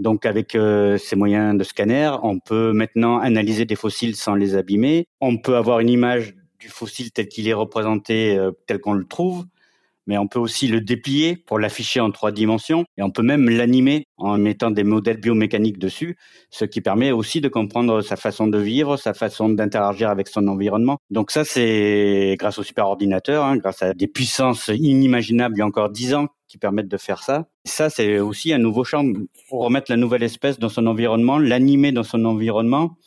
[0.01, 4.55] Donc avec euh, ces moyens de scanner, on peut maintenant analyser des fossiles sans les
[4.55, 5.07] abîmer.
[5.21, 9.05] On peut avoir une image du fossile tel qu'il est représenté, euh, tel qu'on le
[9.05, 9.45] trouve,
[10.11, 13.49] mais on peut aussi le déplier pour l'afficher en trois dimensions et on peut même
[13.49, 16.17] l'animer en mettant des modèles biomécaniques dessus,
[16.49, 20.49] ce qui permet aussi de comprendre sa façon de vivre, sa façon d'interagir avec son
[20.49, 20.97] environnement.
[21.11, 25.65] Donc ça, c'est grâce au superordinateur, hein, grâce à des puissances inimaginables il y a
[25.65, 27.45] encore dix ans qui permettent de faire ça.
[27.63, 29.05] ça, c'est aussi un nouveau champ
[29.47, 32.97] pour remettre la nouvelle espèce dans son environnement, l'animer dans son environnement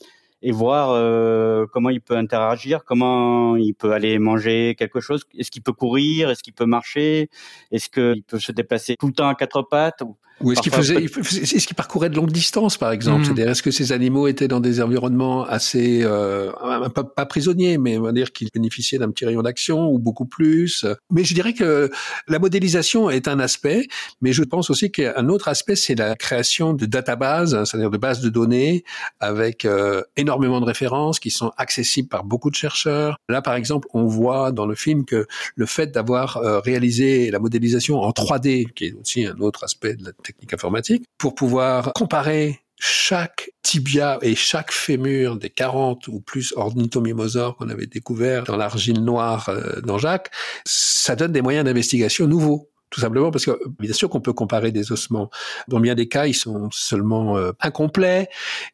[0.45, 5.25] et voir euh, comment il peut interagir, comment il peut aller manger quelque chose.
[5.39, 6.29] Est-ce qu'il peut courir?
[6.29, 7.31] Est-ce qu'il peut marcher?
[7.73, 10.03] Est-ce qu'il peut se déplacer tout le temps à quatre pattes
[10.41, 13.21] ou est-ce qu'il faisait, est-ce qu'il parcourait de longues distances, par exemple?
[13.21, 13.25] Hmm.
[13.25, 16.51] C'est-à-dire, est-ce que ces animaux étaient dans des environnements assez, euh,
[16.89, 20.85] pas, prisonniers, mais on va dire qu'ils bénéficiaient d'un petit rayon d'action ou beaucoup plus?
[21.11, 21.91] Mais je dirais que
[22.29, 23.87] la modélisation est un aspect,
[24.21, 27.99] mais je pense aussi qu'un autre aspect, c'est la création de databases, hein, c'est-à-dire de
[27.99, 28.85] bases de données
[29.21, 33.19] avec euh, énormément de références qui sont accessibles par beaucoup de chercheurs.
[33.29, 37.39] Là, par exemple, on voit dans le film que le fait d'avoir euh, réalisé la
[37.39, 41.93] modélisation en 3D, qui est aussi un autre aspect de la technique informatique, pour pouvoir
[41.93, 48.57] comparer chaque tibia et chaque fémur des 40 ou plus ornithomimosaures qu'on avait découvert dans
[48.57, 50.31] l'argile noire euh, dans Jacques,
[50.67, 54.71] ça donne des moyens d'investigation nouveaux tout simplement parce que bien sûr qu'on peut comparer
[54.71, 55.29] des ossements.
[55.67, 58.29] Dans bien des cas, ils sont seulement euh, incomplets,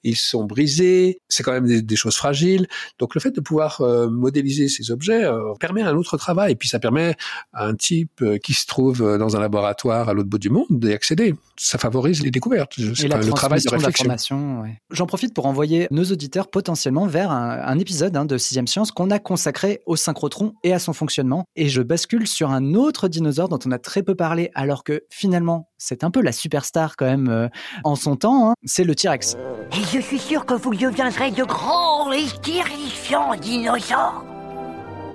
[0.04, 2.66] ils sont brisés, c'est quand même des, choses fragiles.
[2.98, 6.54] Donc le fait de pouvoir euh, modéliser ces objets euh, permet un autre travail, et
[6.54, 7.16] puis ça permet
[7.54, 10.92] à un type qui se trouve dans un laboratoire à l'autre bout du monde d'y
[10.92, 11.34] accéder.
[11.56, 14.60] Ça favorise les découvertes, la le travail de réflexion.
[14.60, 14.80] Ouais.
[14.90, 19.10] J'en profite pour envoyer nos auditeurs potentiellement vers un, épisode hein, de Sixième Science qu'on
[19.10, 21.44] a consacré au synchrotron et à son fonctionnement.
[21.56, 25.04] Et je bascule sur un autre dinosaure dont on a très peu parler alors que
[25.10, 27.48] finalement c'est un peu la superstar quand même euh,
[27.84, 28.54] en son temps, hein.
[28.64, 29.36] c'est le T-Rex.
[29.72, 34.24] Et je suis sûr que vous deviendrez de grands et terrifiants dinosaures,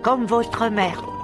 [0.01, 1.14] comme votre mère.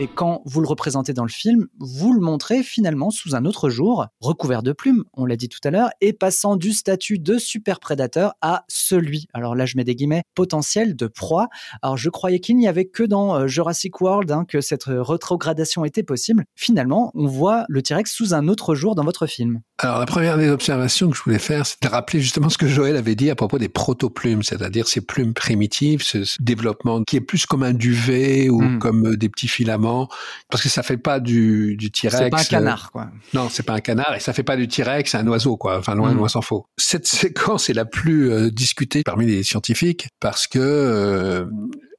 [0.00, 3.70] Et quand vous le représentez dans le film, vous le montrez finalement sous un autre
[3.70, 7.38] jour, recouvert de plumes, on l'a dit tout à l'heure, et passant du statut de
[7.38, 11.46] super prédateur à celui, alors là je mets des guillemets, potentiel de proie.
[11.80, 15.84] Alors je croyais qu'il n'y avait que dans euh, Jurassic World hein, que cette rétrogradation
[15.84, 16.44] était possible.
[16.56, 19.60] Finalement, on voit le T-Rex sous un autre jour dans votre film.
[19.78, 22.68] Alors la première des observations que je voulais faire, c'est de rappeler justement ce que
[22.68, 27.20] Joël avait dit à propos des protoplumes, c'est-à-dire ces plumes primitives, ce, développement qui est
[27.20, 28.78] plus comme un duvet ou hmm.
[28.78, 30.08] comme euh, des petits filaments
[30.48, 32.16] parce que ça fait pas du, du T-Rex.
[32.16, 33.10] C'est pas un canard, quoi.
[33.32, 35.76] non, c'est pas un canard et ça fait pas du T-Rex, c'est un oiseau, quoi.
[35.78, 36.18] Enfin, loin, mm.
[36.18, 36.66] loin s'en faut.
[36.76, 41.46] Cette séquence est la plus euh, discutée parmi les scientifiques parce que euh,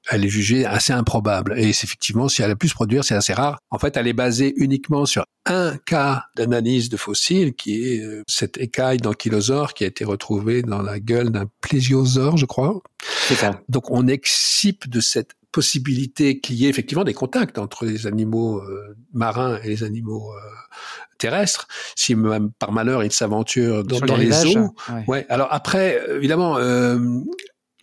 [0.09, 1.55] elle est jugée assez improbable.
[1.57, 3.59] Et effectivement, si elle a pu se produire, c'est assez rare.
[3.71, 8.23] En fait, elle est basée uniquement sur un cas d'analyse de fossiles, qui est euh,
[8.27, 12.81] cette écaille d'ankylosaure qui a été retrouvée dans la gueule d'un plésiosaure, je crois.
[13.27, 13.61] C'est ça.
[13.69, 18.59] Donc, on excipe de cette possibilité qu'il y ait effectivement des contacts entre les animaux
[18.59, 20.39] euh, marins et les animaux euh,
[21.17, 24.75] terrestres, si même par malheur ils s'aventurent dans, les, eaux.
[25.07, 25.25] Ouais.
[25.29, 26.99] Alors après, évidemment, euh,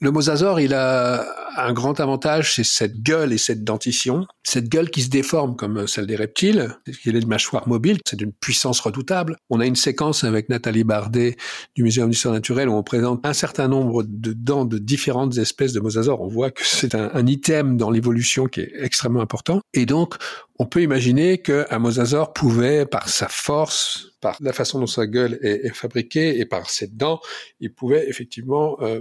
[0.03, 1.25] Le mosasaure, il a
[1.57, 4.27] un grand avantage, c'est cette gueule et cette dentition.
[4.43, 8.17] Cette gueule qui se déforme comme celle des reptiles, il est de mâchoire mobile, c'est
[8.17, 9.37] d'une puissance redoutable.
[9.49, 11.37] On a une séquence avec Nathalie Bardet
[11.77, 15.73] du Muséum d'histoire naturelle où on présente un certain nombre de dents de différentes espèces
[15.73, 16.21] de mosasaures.
[16.21, 19.61] On voit que c'est un, item dans l'évolution qui est extrêmement important.
[19.73, 20.17] Et donc,
[20.59, 25.39] on peut imaginer qu'un mosasaure pouvait, par sa force, par la façon dont sa gueule
[25.43, 27.21] est, est fabriquée et par ses dents,
[27.61, 29.01] il pouvait effectivement euh,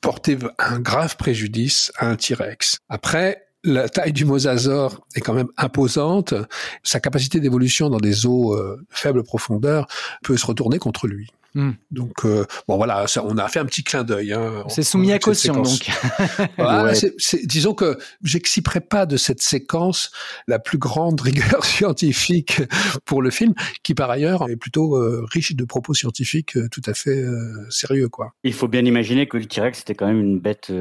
[0.00, 2.78] porter un grave préjudice à un T-Rex.
[2.88, 6.34] Après, la taille du mosasaure est quand même imposante.
[6.82, 9.86] Sa capacité d'évolution dans des eaux euh, faible profondeur
[10.22, 11.30] peut se retourner contre lui.
[11.54, 11.70] Mm.
[11.90, 14.32] Donc euh, bon voilà, ça, on a fait un petit clin d'œil.
[14.32, 15.90] Hein, c'est soumis à caution donc.
[16.58, 16.94] voilà, ouais.
[16.94, 20.10] c'est, c'est, disons que j'exciperai pas de cette séquence
[20.46, 22.62] la plus grande rigueur scientifique
[23.04, 26.82] pour le film, qui par ailleurs est plutôt euh, riche de propos scientifiques euh, tout
[26.86, 27.24] à fait
[27.68, 28.32] sérieux quoi.
[28.44, 30.72] Il faut bien imaginer que le T-Rex c'était quand même une bête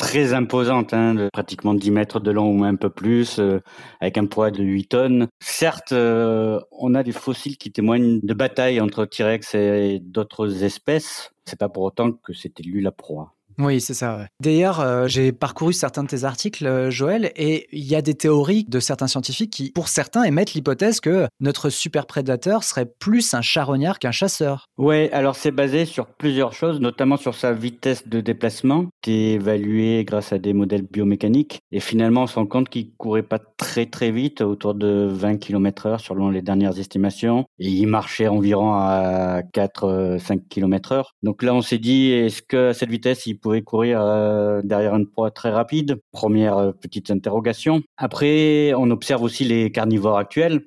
[0.00, 3.60] très imposante, hein, de pratiquement 10 mètres de long ou un peu plus, euh,
[4.00, 5.28] avec un poids de 8 tonnes.
[5.40, 11.32] Certes, euh, on a des fossiles qui témoignent de batailles entre T-Rex et d'autres espèces.
[11.44, 13.34] C'est pas pour autant que c'était lui la proie.
[13.60, 14.26] Oui, c'est ça.
[14.40, 18.14] D'ailleurs, euh, j'ai parcouru certains de tes articles, euh, Joël, et il y a des
[18.14, 23.34] théories de certains scientifiques qui, pour certains, émettent l'hypothèse que notre super prédateur serait plus
[23.34, 24.66] un charognard qu'un chasseur.
[24.78, 29.32] Ouais, alors c'est basé sur plusieurs choses, notamment sur sa vitesse de déplacement, qui est
[29.32, 31.60] évaluée grâce à des modèles biomécaniques.
[31.70, 35.36] Et finalement, on se rend compte qu'il courait pas très très vite, autour de 20
[35.36, 37.44] km heure selon les dernières estimations.
[37.58, 41.14] Et il marchait environ à 4-5 km heure.
[41.22, 45.06] Donc là, on s'est dit, est-ce que cette vitesse, il pouvait courir euh, derrière une
[45.06, 47.82] proie très rapide Première euh, petite interrogation.
[47.96, 50.62] Après, on observe aussi les carnivores actuels.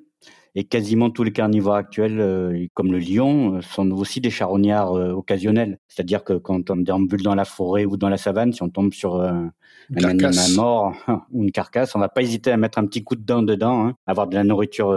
[0.56, 5.78] Et quasiment tous les carnivores actuels, euh, comme le lion, sont aussi des charognards occasionnels.
[5.88, 8.92] C'est-à-dire que quand on déambule dans la forêt ou dans la savane, si on tombe
[8.92, 9.50] sur un
[9.96, 10.94] animal mort
[11.32, 13.84] ou une carcasse, on va pas hésiter à mettre un petit coup de dent dedans,
[13.84, 14.94] hein, avoir de la nourriture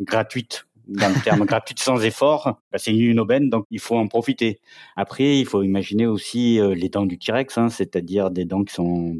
[0.00, 4.08] gratuite dans le terme gratuit sans effort, bah, c'est une aubaine, donc il faut en
[4.08, 4.60] profiter.
[4.96, 8.74] Après, il faut imaginer aussi euh, les dents du T-Rex, hein, c'est-à-dire des dents qui
[8.74, 9.16] sont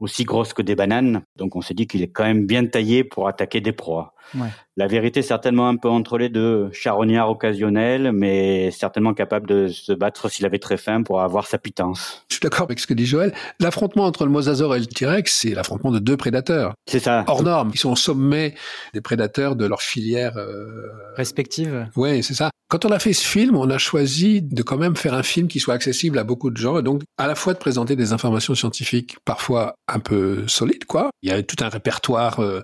[0.00, 1.22] aussi grosses que des bananes.
[1.36, 4.13] Donc on s'est dit qu'il est quand même bien taillé pour attaquer des proies.
[4.34, 4.48] Ouais.
[4.76, 9.92] La vérité certainement un peu entre les deux, charognard occasionnel, mais certainement capable de se
[9.92, 12.24] battre s'il avait très faim pour avoir sa pitance.
[12.28, 13.32] Je suis d'accord avec ce que dit Joël.
[13.60, 16.74] L'affrontement entre le mosasaure et le T-Rex, c'est l'affrontement de deux prédateurs.
[16.86, 17.24] C'est ça.
[17.28, 17.70] Hors normes.
[17.72, 18.54] Ils sont au sommet
[18.92, 20.90] des prédateurs de leur filière euh...
[21.16, 21.88] respective.
[21.96, 22.50] Oui, c'est ça.
[22.68, 25.46] Quand on a fait ce film, on a choisi de quand même faire un film
[25.46, 28.12] qui soit accessible à beaucoup de gens et donc à la fois de présenter des
[28.12, 31.10] informations scientifiques parfois un peu solides, quoi.
[31.22, 32.62] Il y a tout un répertoire euh,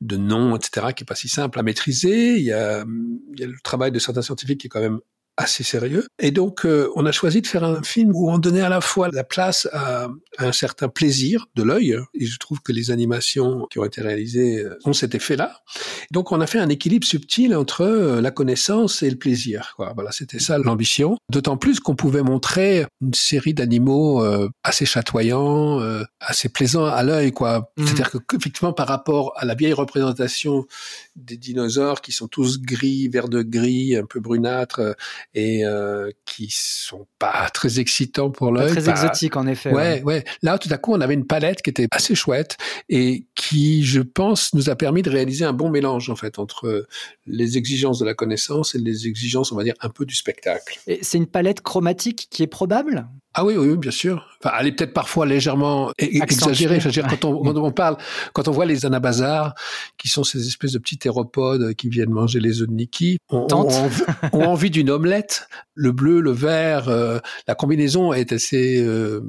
[0.00, 2.36] de noms, etc., qui est pas si simple à maîtriser.
[2.36, 2.84] Il y a,
[3.32, 5.00] il y a le travail de certains scientifiques qui est quand même
[5.40, 6.06] assez sérieux.
[6.18, 8.80] Et donc, euh, on a choisi de faire un film où on donnait à la
[8.80, 11.96] fois la place à, à un certain plaisir de l'œil.
[12.14, 15.56] Et je trouve que les animations qui ont été réalisées ont cet effet-là.
[16.10, 19.72] Donc, on a fait un équilibre subtil entre euh, la connaissance et le plaisir.
[19.76, 19.92] Quoi.
[19.94, 21.16] Voilà, c'était ça l'ambition.
[21.30, 27.02] D'autant plus qu'on pouvait montrer une série d'animaux euh, assez chatoyants, euh, assez plaisants à
[27.02, 27.32] l'œil.
[27.32, 27.70] quoi.
[27.76, 27.86] Mmh.
[27.86, 30.66] C'est-à-dire que, effectivement, par rapport à la vieille représentation
[31.24, 34.96] des dinosaures qui sont tous gris, vert de gris, un peu brunâtres,
[35.34, 38.70] et euh, qui sont pas très excitants pour l'œil.
[38.70, 39.72] Très exotiques en effet.
[39.72, 40.24] Ouais, ouais, ouais.
[40.42, 42.56] Là, tout à coup, on avait une palette qui était assez chouette
[42.88, 46.86] et qui, je pense, nous a permis de réaliser un bon mélange en fait entre
[47.26, 50.78] les exigences de la connaissance et les exigences, on va dire, un peu du spectacle.
[50.86, 53.08] Et c'est une palette chromatique qui est probable?
[53.34, 54.26] Ah oui, oui, oui, bien sûr.
[54.42, 56.78] Enfin, elle est peut-être parfois légèrement exagérée.
[56.78, 57.96] dire, quand, on, quand on parle,
[58.32, 59.54] quand on voit les anabazars,
[59.98, 63.46] qui sont ces espèces de petits théropodes qui viennent manger les œufs de Niki, on,
[63.52, 63.68] on,
[64.32, 65.48] on, envie d'une omelette.
[65.74, 69.20] Le bleu, le vert, euh, la combinaison est assez euh,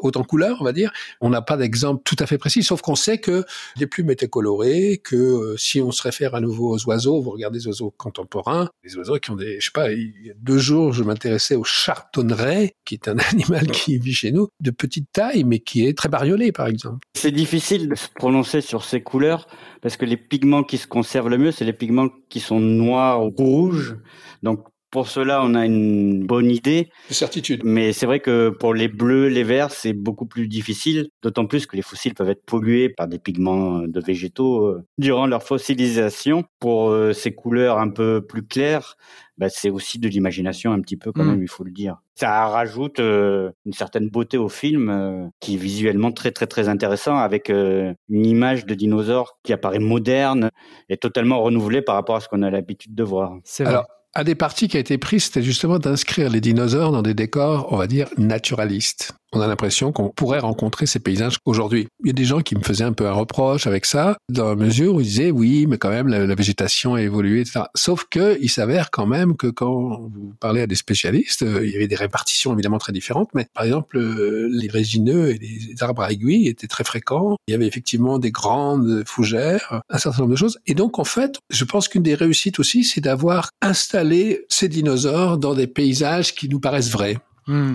[0.00, 0.92] haute en couleur, on va dire.
[1.20, 3.44] On n'a pas d'exemple tout à fait précis, sauf qu'on sait que
[3.76, 7.30] les plumes étaient colorées, que euh, si on se réfère à nouveau aux oiseaux, vous
[7.30, 10.34] regardez les oiseaux contemporains, les oiseaux qui ont des, je sais pas, il y a
[10.36, 14.70] deux jours, je m'intéressais au chartonneret, qui est un animal qui vit chez nous, de
[14.70, 17.06] petite taille, mais qui est très bariolé, par exemple.
[17.14, 19.46] C'est difficile de se prononcer sur ces couleurs,
[19.82, 23.24] parce que les pigments qui se conservent le mieux, c'est les pigments qui sont noirs
[23.24, 23.96] ou rouges.
[24.42, 26.90] Donc, pour cela, on a une bonne idée.
[27.08, 27.62] De certitude.
[27.64, 31.66] Mais c'est vrai que pour les bleus, les verts, c'est beaucoup plus difficile, d'autant plus
[31.66, 36.44] que les fossiles peuvent être pollués par des pigments de végétaux euh, durant leur fossilisation.
[36.58, 38.96] Pour euh, ces couleurs un peu plus claires,
[39.40, 41.30] bah, c'est aussi de l'imagination un petit peu quand mmh.
[41.30, 41.96] même, il faut le dire.
[42.14, 46.68] Ça rajoute euh, une certaine beauté au film euh, qui est visuellement très très très
[46.68, 50.50] intéressant avec euh, une image de dinosaure qui apparaît moderne
[50.90, 53.38] et totalement renouvelée par rapport à ce qu'on a l'habitude de voir.
[53.44, 57.02] C'est Alors, un des partis qui a été pris, c'était justement d'inscrire les dinosaures dans
[57.02, 59.12] des décors, on va dire, naturalistes.
[59.32, 61.88] On a l'impression qu'on pourrait rencontrer ces paysages aujourd'hui.
[62.02, 64.48] Il y a des gens qui me faisaient un peu un reproche avec ça, dans
[64.48, 67.64] la mesure où ils disaient oui, mais quand même la, végétation a évolué, etc.
[67.74, 71.72] Sauf que il s'avère quand même que quand vous parlez à des spécialistes, euh, il
[71.72, 75.82] y avait des répartitions évidemment très différentes, mais par exemple euh, les résineux et les
[75.82, 77.36] arbres à aiguilles étaient très fréquents.
[77.46, 80.58] Il y avait effectivement des grandes fougères, un certain nombre de choses.
[80.66, 85.38] Et donc en fait, je pense qu'une des réussites aussi, c'est d'avoir installé ces dinosaures
[85.38, 87.18] dans des paysages qui nous paraissent vrais.
[87.50, 87.74] Hmm.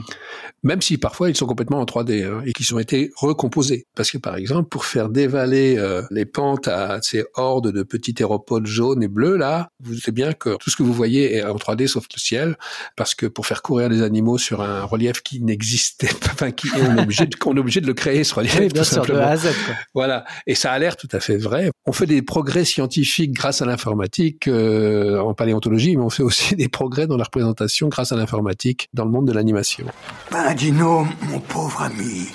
[0.64, 3.88] Même si parfois ils sont complètement en 3D hein, et qui ont été recomposés.
[3.94, 8.14] Parce que par exemple, pour faire dévaler euh, les pentes à ces hordes de petits
[8.14, 11.44] théropodes jaunes et bleus là, vous savez bien que tout ce que vous voyez est
[11.44, 12.58] en 3D sauf le ciel,
[12.96, 16.70] parce que pour faire courir les animaux sur un relief qui n'existait pas, enfin qui
[16.74, 18.88] on est obligé de, on est obligé de le créer ce relief oui, bien tout
[18.88, 19.20] sûr, simplement.
[19.20, 19.48] De a à Z,
[19.94, 21.70] Voilà, et ça a l'air tout à fait vrai.
[21.86, 26.56] On fait des progrès scientifiques grâce à l'informatique euh, en paléontologie, mais on fait aussi
[26.56, 29.65] des progrès dans la représentation grâce à l'informatique dans le monde de l'animation.
[30.32, 32.32] Ben, Dino, mon pauvre ami,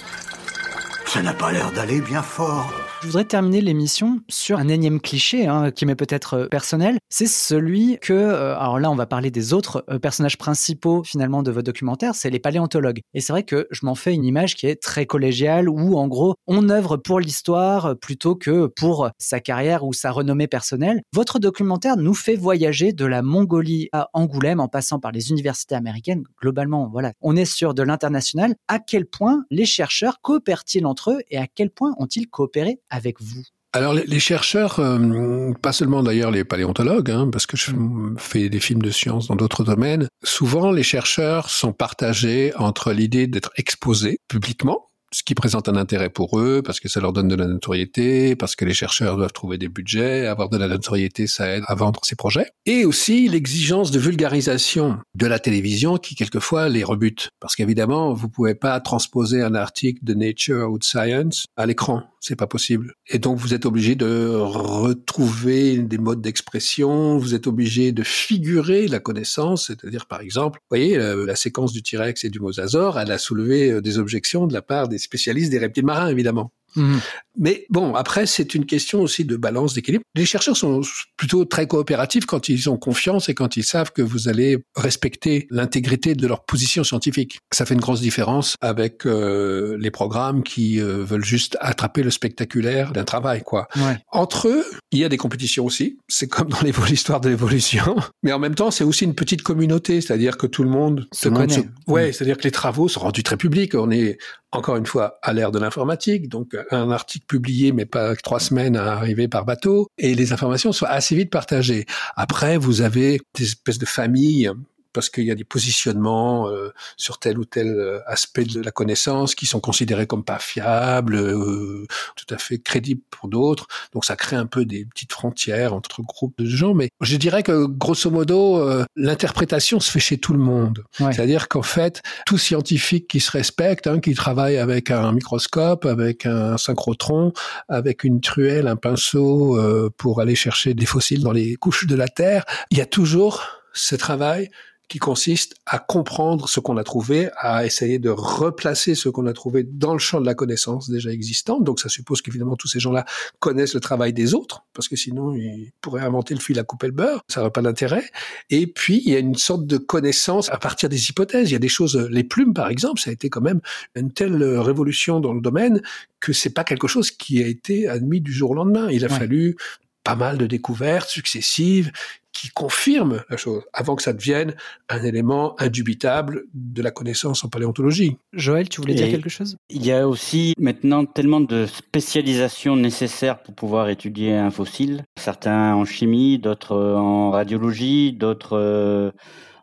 [1.12, 2.72] ça n'a pas l'air d'aller bien fort.
[3.02, 6.98] Je voudrais terminer l'émission sur un énième cliché hein, qui m'est peut-être euh, personnel.
[7.08, 11.42] C'est celui que, euh, alors là, on va parler des autres euh, personnages principaux finalement
[11.42, 13.00] de votre documentaire, c'est les paléontologues.
[13.14, 16.06] Et c'est vrai que je m'en fais une image qui est très collégiale où en
[16.06, 21.00] gros, on œuvre pour l'histoire plutôt que pour sa carrière ou sa renommée personnelle.
[21.12, 25.74] Votre documentaire nous fait voyager de la Mongolie à Angoulême en passant par les universités
[25.74, 26.22] américaines.
[26.40, 28.54] Globalement, voilà, on est sur de l'international.
[28.68, 33.20] À quel point les chercheurs coopèrent-ils entre eux et à quel point ont-ils coopéré avec
[33.20, 33.42] vous?
[33.72, 37.70] Alors les, chercheurs, euh, pas seulement d'ailleurs les paléontologues, hein, parce que je
[38.18, 43.28] fais des films de science dans d'autres domaines, souvent les chercheurs sont partagés entre l'idée
[43.28, 47.28] d'être exposés publiquement, ce qui présente un intérêt pour eux, parce que ça leur donne
[47.28, 51.26] de la notoriété, parce que les chercheurs doivent trouver des budgets, avoir de la notoriété,
[51.26, 52.46] ça aide à vendre ces projets.
[52.66, 57.30] Et aussi l'exigence de vulgarisation de la télévision qui quelquefois les rebute.
[57.40, 62.04] Parce qu'évidemment, vous pouvez pas transposer un article de Nature ou de Science à l'écran.
[62.20, 62.94] C'est pas possible.
[63.08, 68.88] Et donc, vous êtes obligé de retrouver des modes d'expression, vous êtes obligé de figurer
[68.88, 73.10] la connaissance, c'est-à-dire, par exemple, vous voyez, la, séquence du T-Rex et du mosasaure, elle
[73.10, 76.52] a soulevé euh, des objections de la part des spécialistes des reptiles marins, évidemment.
[76.76, 77.00] Mhm.
[77.38, 80.04] Mais bon, après, c'est une question aussi de balance, d'équilibre.
[80.14, 80.82] Les chercheurs sont
[81.16, 85.46] plutôt très coopératifs quand ils ont confiance et quand ils savent que vous allez respecter
[85.50, 87.38] l'intégrité de leur position scientifique.
[87.52, 92.10] Ça fait une grosse différence avec euh, les programmes qui euh, veulent juste attraper le
[92.10, 93.68] spectaculaire d'un travail, quoi.
[94.12, 95.98] Entre eux, il y a des compétitions aussi.
[96.08, 97.96] C'est comme dans l'histoire de l'évolution.
[98.22, 101.28] Mais en même temps, c'est aussi une petite communauté, c'est-à-dire que tout le monde se
[101.28, 101.68] connaît.
[101.86, 102.12] Ouais, mm.
[102.12, 103.74] c'est-à-dire que les travaux sont rendus très publics.
[103.74, 104.18] On est
[104.52, 108.76] encore une fois à l'ère de l'informatique, donc un article publié mais pas trois semaines
[108.76, 111.86] à arriver par bateau, et les informations sont assez vite partagées.
[112.16, 114.50] Après, vous avez des espèces de familles
[114.92, 118.70] parce qu'il y a des positionnements euh, sur tel ou tel euh, aspect de la
[118.70, 121.86] connaissance qui sont considérés comme pas fiables, euh,
[122.16, 123.66] tout à fait crédibles pour d'autres.
[123.92, 126.74] Donc ça crée un peu des petites frontières entre groupes de gens.
[126.74, 128.62] Mais je dirais que grosso modo,
[128.96, 130.84] l'interprétation se fait chez tout le monde.
[130.98, 136.26] C'est-à-dire qu'en fait, tout scientifique qui se respecte, hein, qui travaille avec un microscope, avec
[136.26, 137.32] un synchrotron,
[137.68, 139.58] avec une truelle, un pinceau
[139.96, 143.60] pour aller chercher des fossiles dans les couches de la Terre, il y a toujours
[143.72, 144.50] ce travail
[144.90, 149.32] qui consiste à comprendre ce qu'on a trouvé, à essayer de replacer ce qu'on a
[149.32, 151.62] trouvé dans le champ de la connaissance déjà existante.
[151.62, 153.04] Donc ça suppose qu'évidemment tous ces gens-là
[153.38, 156.88] connaissent le travail des autres, parce que sinon ils pourraient inventer le fil à couper
[156.88, 158.04] le beurre, ça n'aurait pas d'intérêt.
[158.50, 161.50] Et puis il y a une sorte de connaissance à partir des hypothèses.
[161.50, 163.60] Il y a des choses, les plumes par exemple, ça a été quand même
[163.94, 165.82] une telle révolution dans le domaine
[166.18, 168.90] que c'est pas quelque chose qui a été admis du jour au lendemain.
[168.90, 169.56] Il a fallu
[170.04, 171.92] pas mal de découvertes successives
[172.32, 174.54] qui confirment la chose avant que ça devienne
[174.88, 178.16] un élément indubitable de la connaissance en paléontologie.
[178.32, 179.56] Joël, tu voulais dire quelque chose?
[179.68, 185.74] Il y a aussi maintenant tellement de spécialisations nécessaires pour pouvoir étudier un fossile, certains
[185.74, 189.10] en chimie, d'autres en radiologie, d'autres euh,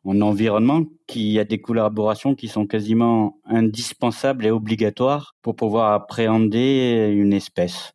[0.03, 5.93] en environnement, qu'il y a des collaborations qui sont quasiment indispensables et obligatoires pour pouvoir
[5.93, 7.93] appréhender une espèce.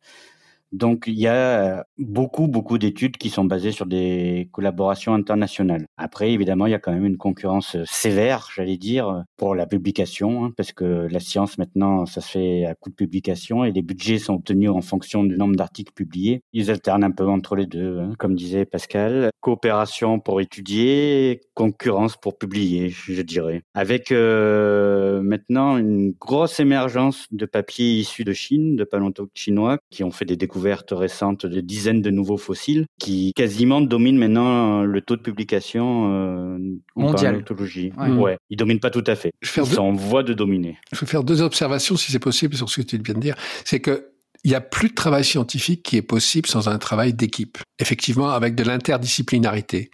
[0.73, 5.85] Donc il y a beaucoup, beaucoup d'études qui sont basées sur des collaborations internationales.
[5.97, 10.45] Après, évidemment, il y a quand même une concurrence sévère, j'allais dire, pour la publication,
[10.45, 13.83] hein, parce que la science maintenant, ça se fait à coup de publication et les
[13.83, 16.41] budgets sont obtenus en fonction du nombre d'articles publiés.
[16.53, 19.29] Ils alternent un peu entre les deux, hein, comme disait Pascal.
[19.41, 23.61] Coopération pour étudier, concurrence pour publier, je dirais.
[23.75, 30.09] Avec maintenant une grosse émergence de papiers issus de Chine, de paléontologues chinois qui ont
[30.09, 35.01] fait des découvertes découvertes récentes de dizaines de nouveaux fossiles qui quasiment dominent maintenant le
[35.01, 36.57] taux de publication euh,
[36.95, 37.33] en Mondial.
[37.33, 37.91] paléontologie.
[37.97, 38.09] Ouais.
[38.11, 38.37] Ouais.
[38.49, 39.31] Ils dominent pas tout à fait.
[39.41, 40.77] Je Ils deux- sont en voie de dominer.
[40.93, 43.35] Je vais faire deux observations, si c'est possible, sur ce que tu viens de dire.
[43.65, 44.09] C'est que
[44.45, 47.57] il n'y a plus de travail scientifique qui est possible sans un travail d'équipe.
[47.79, 49.89] Effectivement, avec de l'interdisciplinarité.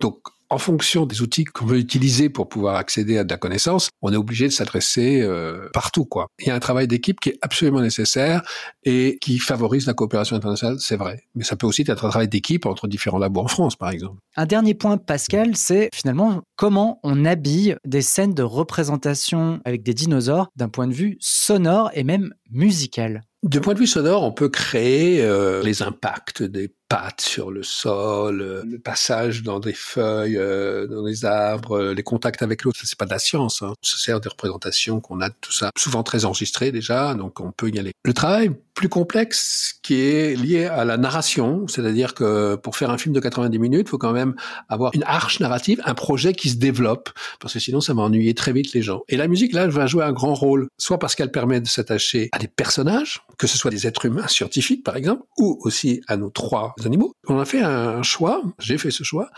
[0.00, 0.18] Donc,
[0.50, 4.12] en fonction des outils qu'on veut utiliser pour pouvoir accéder à de la connaissance, on
[4.12, 6.26] est obligé de s'adresser euh, partout, quoi.
[6.38, 8.42] Il y a un travail d'équipe qui est absolument nécessaire
[8.84, 11.24] et qui favorise la coopération internationale, c'est vrai.
[11.34, 14.18] Mais ça peut aussi être un travail d'équipe entre différents labos en France, par exemple.
[14.36, 19.94] Un dernier point, Pascal, c'est finalement comment on habille des scènes de représentation avec des
[19.94, 23.22] dinosaures d'un point de vue sonore et même musical.
[23.44, 27.62] De point de vue sonore, on peut créer euh, les impacts des pattes sur le
[27.62, 32.80] sol, euh, le passage dans des feuilles, euh, dans des arbres, les contacts avec l'autre.
[32.82, 33.60] C'est pas de la science.
[33.60, 33.74] Hein.
[33.82, 37.52] Ça sert des représentations qu'on a de tout ça, souvent très enregistrées déjà, donc on
[37.52, 37.92] peut y aller.
[38.02, 42.98] Le travail plus complexe qui est lié à la narration, c'est-à-dire que pour faire un
[42.98, 44.34] film de 90 minutes, il faut quand même
[44.68, 47.10] avoir une arche narrative, un projet qui se développe,
[47.40, 49.02] parce que sinon ça va ennuyer très vite les gens.
[49.08, 52.28] Et la musique, là, va jouer un grand rôle, soit parce qu'elle permet de s'attacher
[52.32, 56.16] à des personnages, que ce soit des êtres humains scientifiques par exemple, ou aussi à
[56.16, 57.14] nos trois animaux.
[57.28, 59.30] On a fait un choix, j'ai fait ce choix,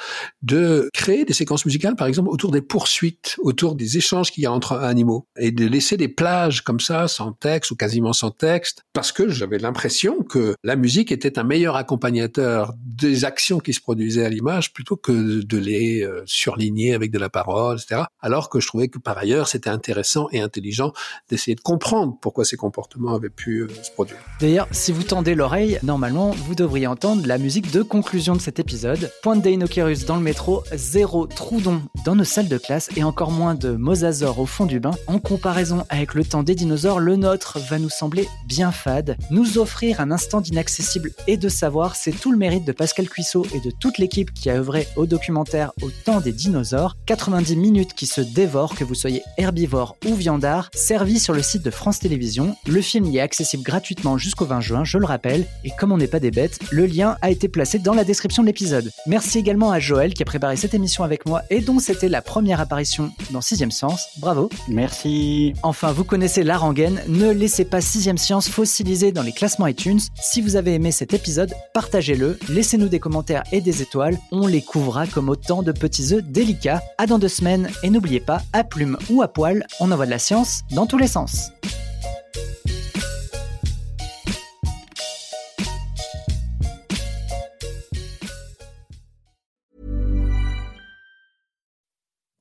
[0.43, 4.47] de créer des séquences musicales par exemple autour des poursuites, autour des échanges qu'il y
[4.47, 8.31] a entre animaux, et de laisser des plages comme ça, sans texte ou quasiment sans
[8.31, 13.73] texte, parce que j'avais l'impression que la musique était un meilleur accompagnateur des actions qui
[13.73, 18.03] se produisaient à l'image plutôt que de les euh, surligner avec de la parole, etc.
[18.21, 20.93] Alors que je trouvais que par ailleurs c'était intéressant et intelligent
[21.29, 24.19] d'essayer de comprendre pourquoi ces comportements avaient pu euh, se produire.
[24.41, 28.59] D'ailleurs, si vous tendez l'oreille, normalement, vous devriez entendre la musique de conclusion de cet
[28.59, 29.11] épisode.
[29.23, 33.55] Pointe d'Einokerus dans le métro, zéro Troudon dans nos salles de classe et encore moins
[33.55, 34.93] de mosasaures au fond du bain.
[35.07, 39.16] En comparaison avec le temps des dinosaures, le nôtre va nous sembler bien fade.
[39.31, 43.47] Nous offrir un instant d'inaccessible et de savoir, c'est tout le mérite de Pascal Cuissot
[43.55, 46.97] et de toute l'équipe qui a œuvré au documentaire Au temps des dinosaures.
[47.07, 51.63] 90 minutes qui se dévorent, que vous soyez herbivore ou viandard, servi sur le site
[51.63, 52.57] de France Télévisions.
[52.67, 55.99] Le film y est accessible gratuitement jusqu'au 20 juin, je le rappelle, et comme on
[55.99, 58.91] n'est pas des bêtes, le lien a été placé dans la description de l'épisode.
[59.07, 62.23] Merci également à Joël qui a préparé cette émission avec moi et dont c'était la
[62.23, 64.07] première apparition dans Sixième Science.
[64.19, 64.51] Bravo.
[64.69, 65.55] Merci.
[65.63, 70.01] Enfin, vous connaissez la rengaine, ne laissez pas Sixième Science fossiliser dans les classements iTunes.
[70.21, 74.63] Si vous avez aimé cet épisode, partagez-le, laissez-nous des commentaires et des étoiles, on les
[74.63, 76.83] couvra comme autant de petits œufs délicats.
[76.99, 80.11] À dans deux semaines, et n'oubliez pas, à plume ou à poil, on envoie de
[80.11, 81.51] la science dans tous les sens.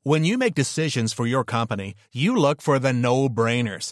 [0.08, 3.92] When you make decisions for your company, you look for the no-brainers.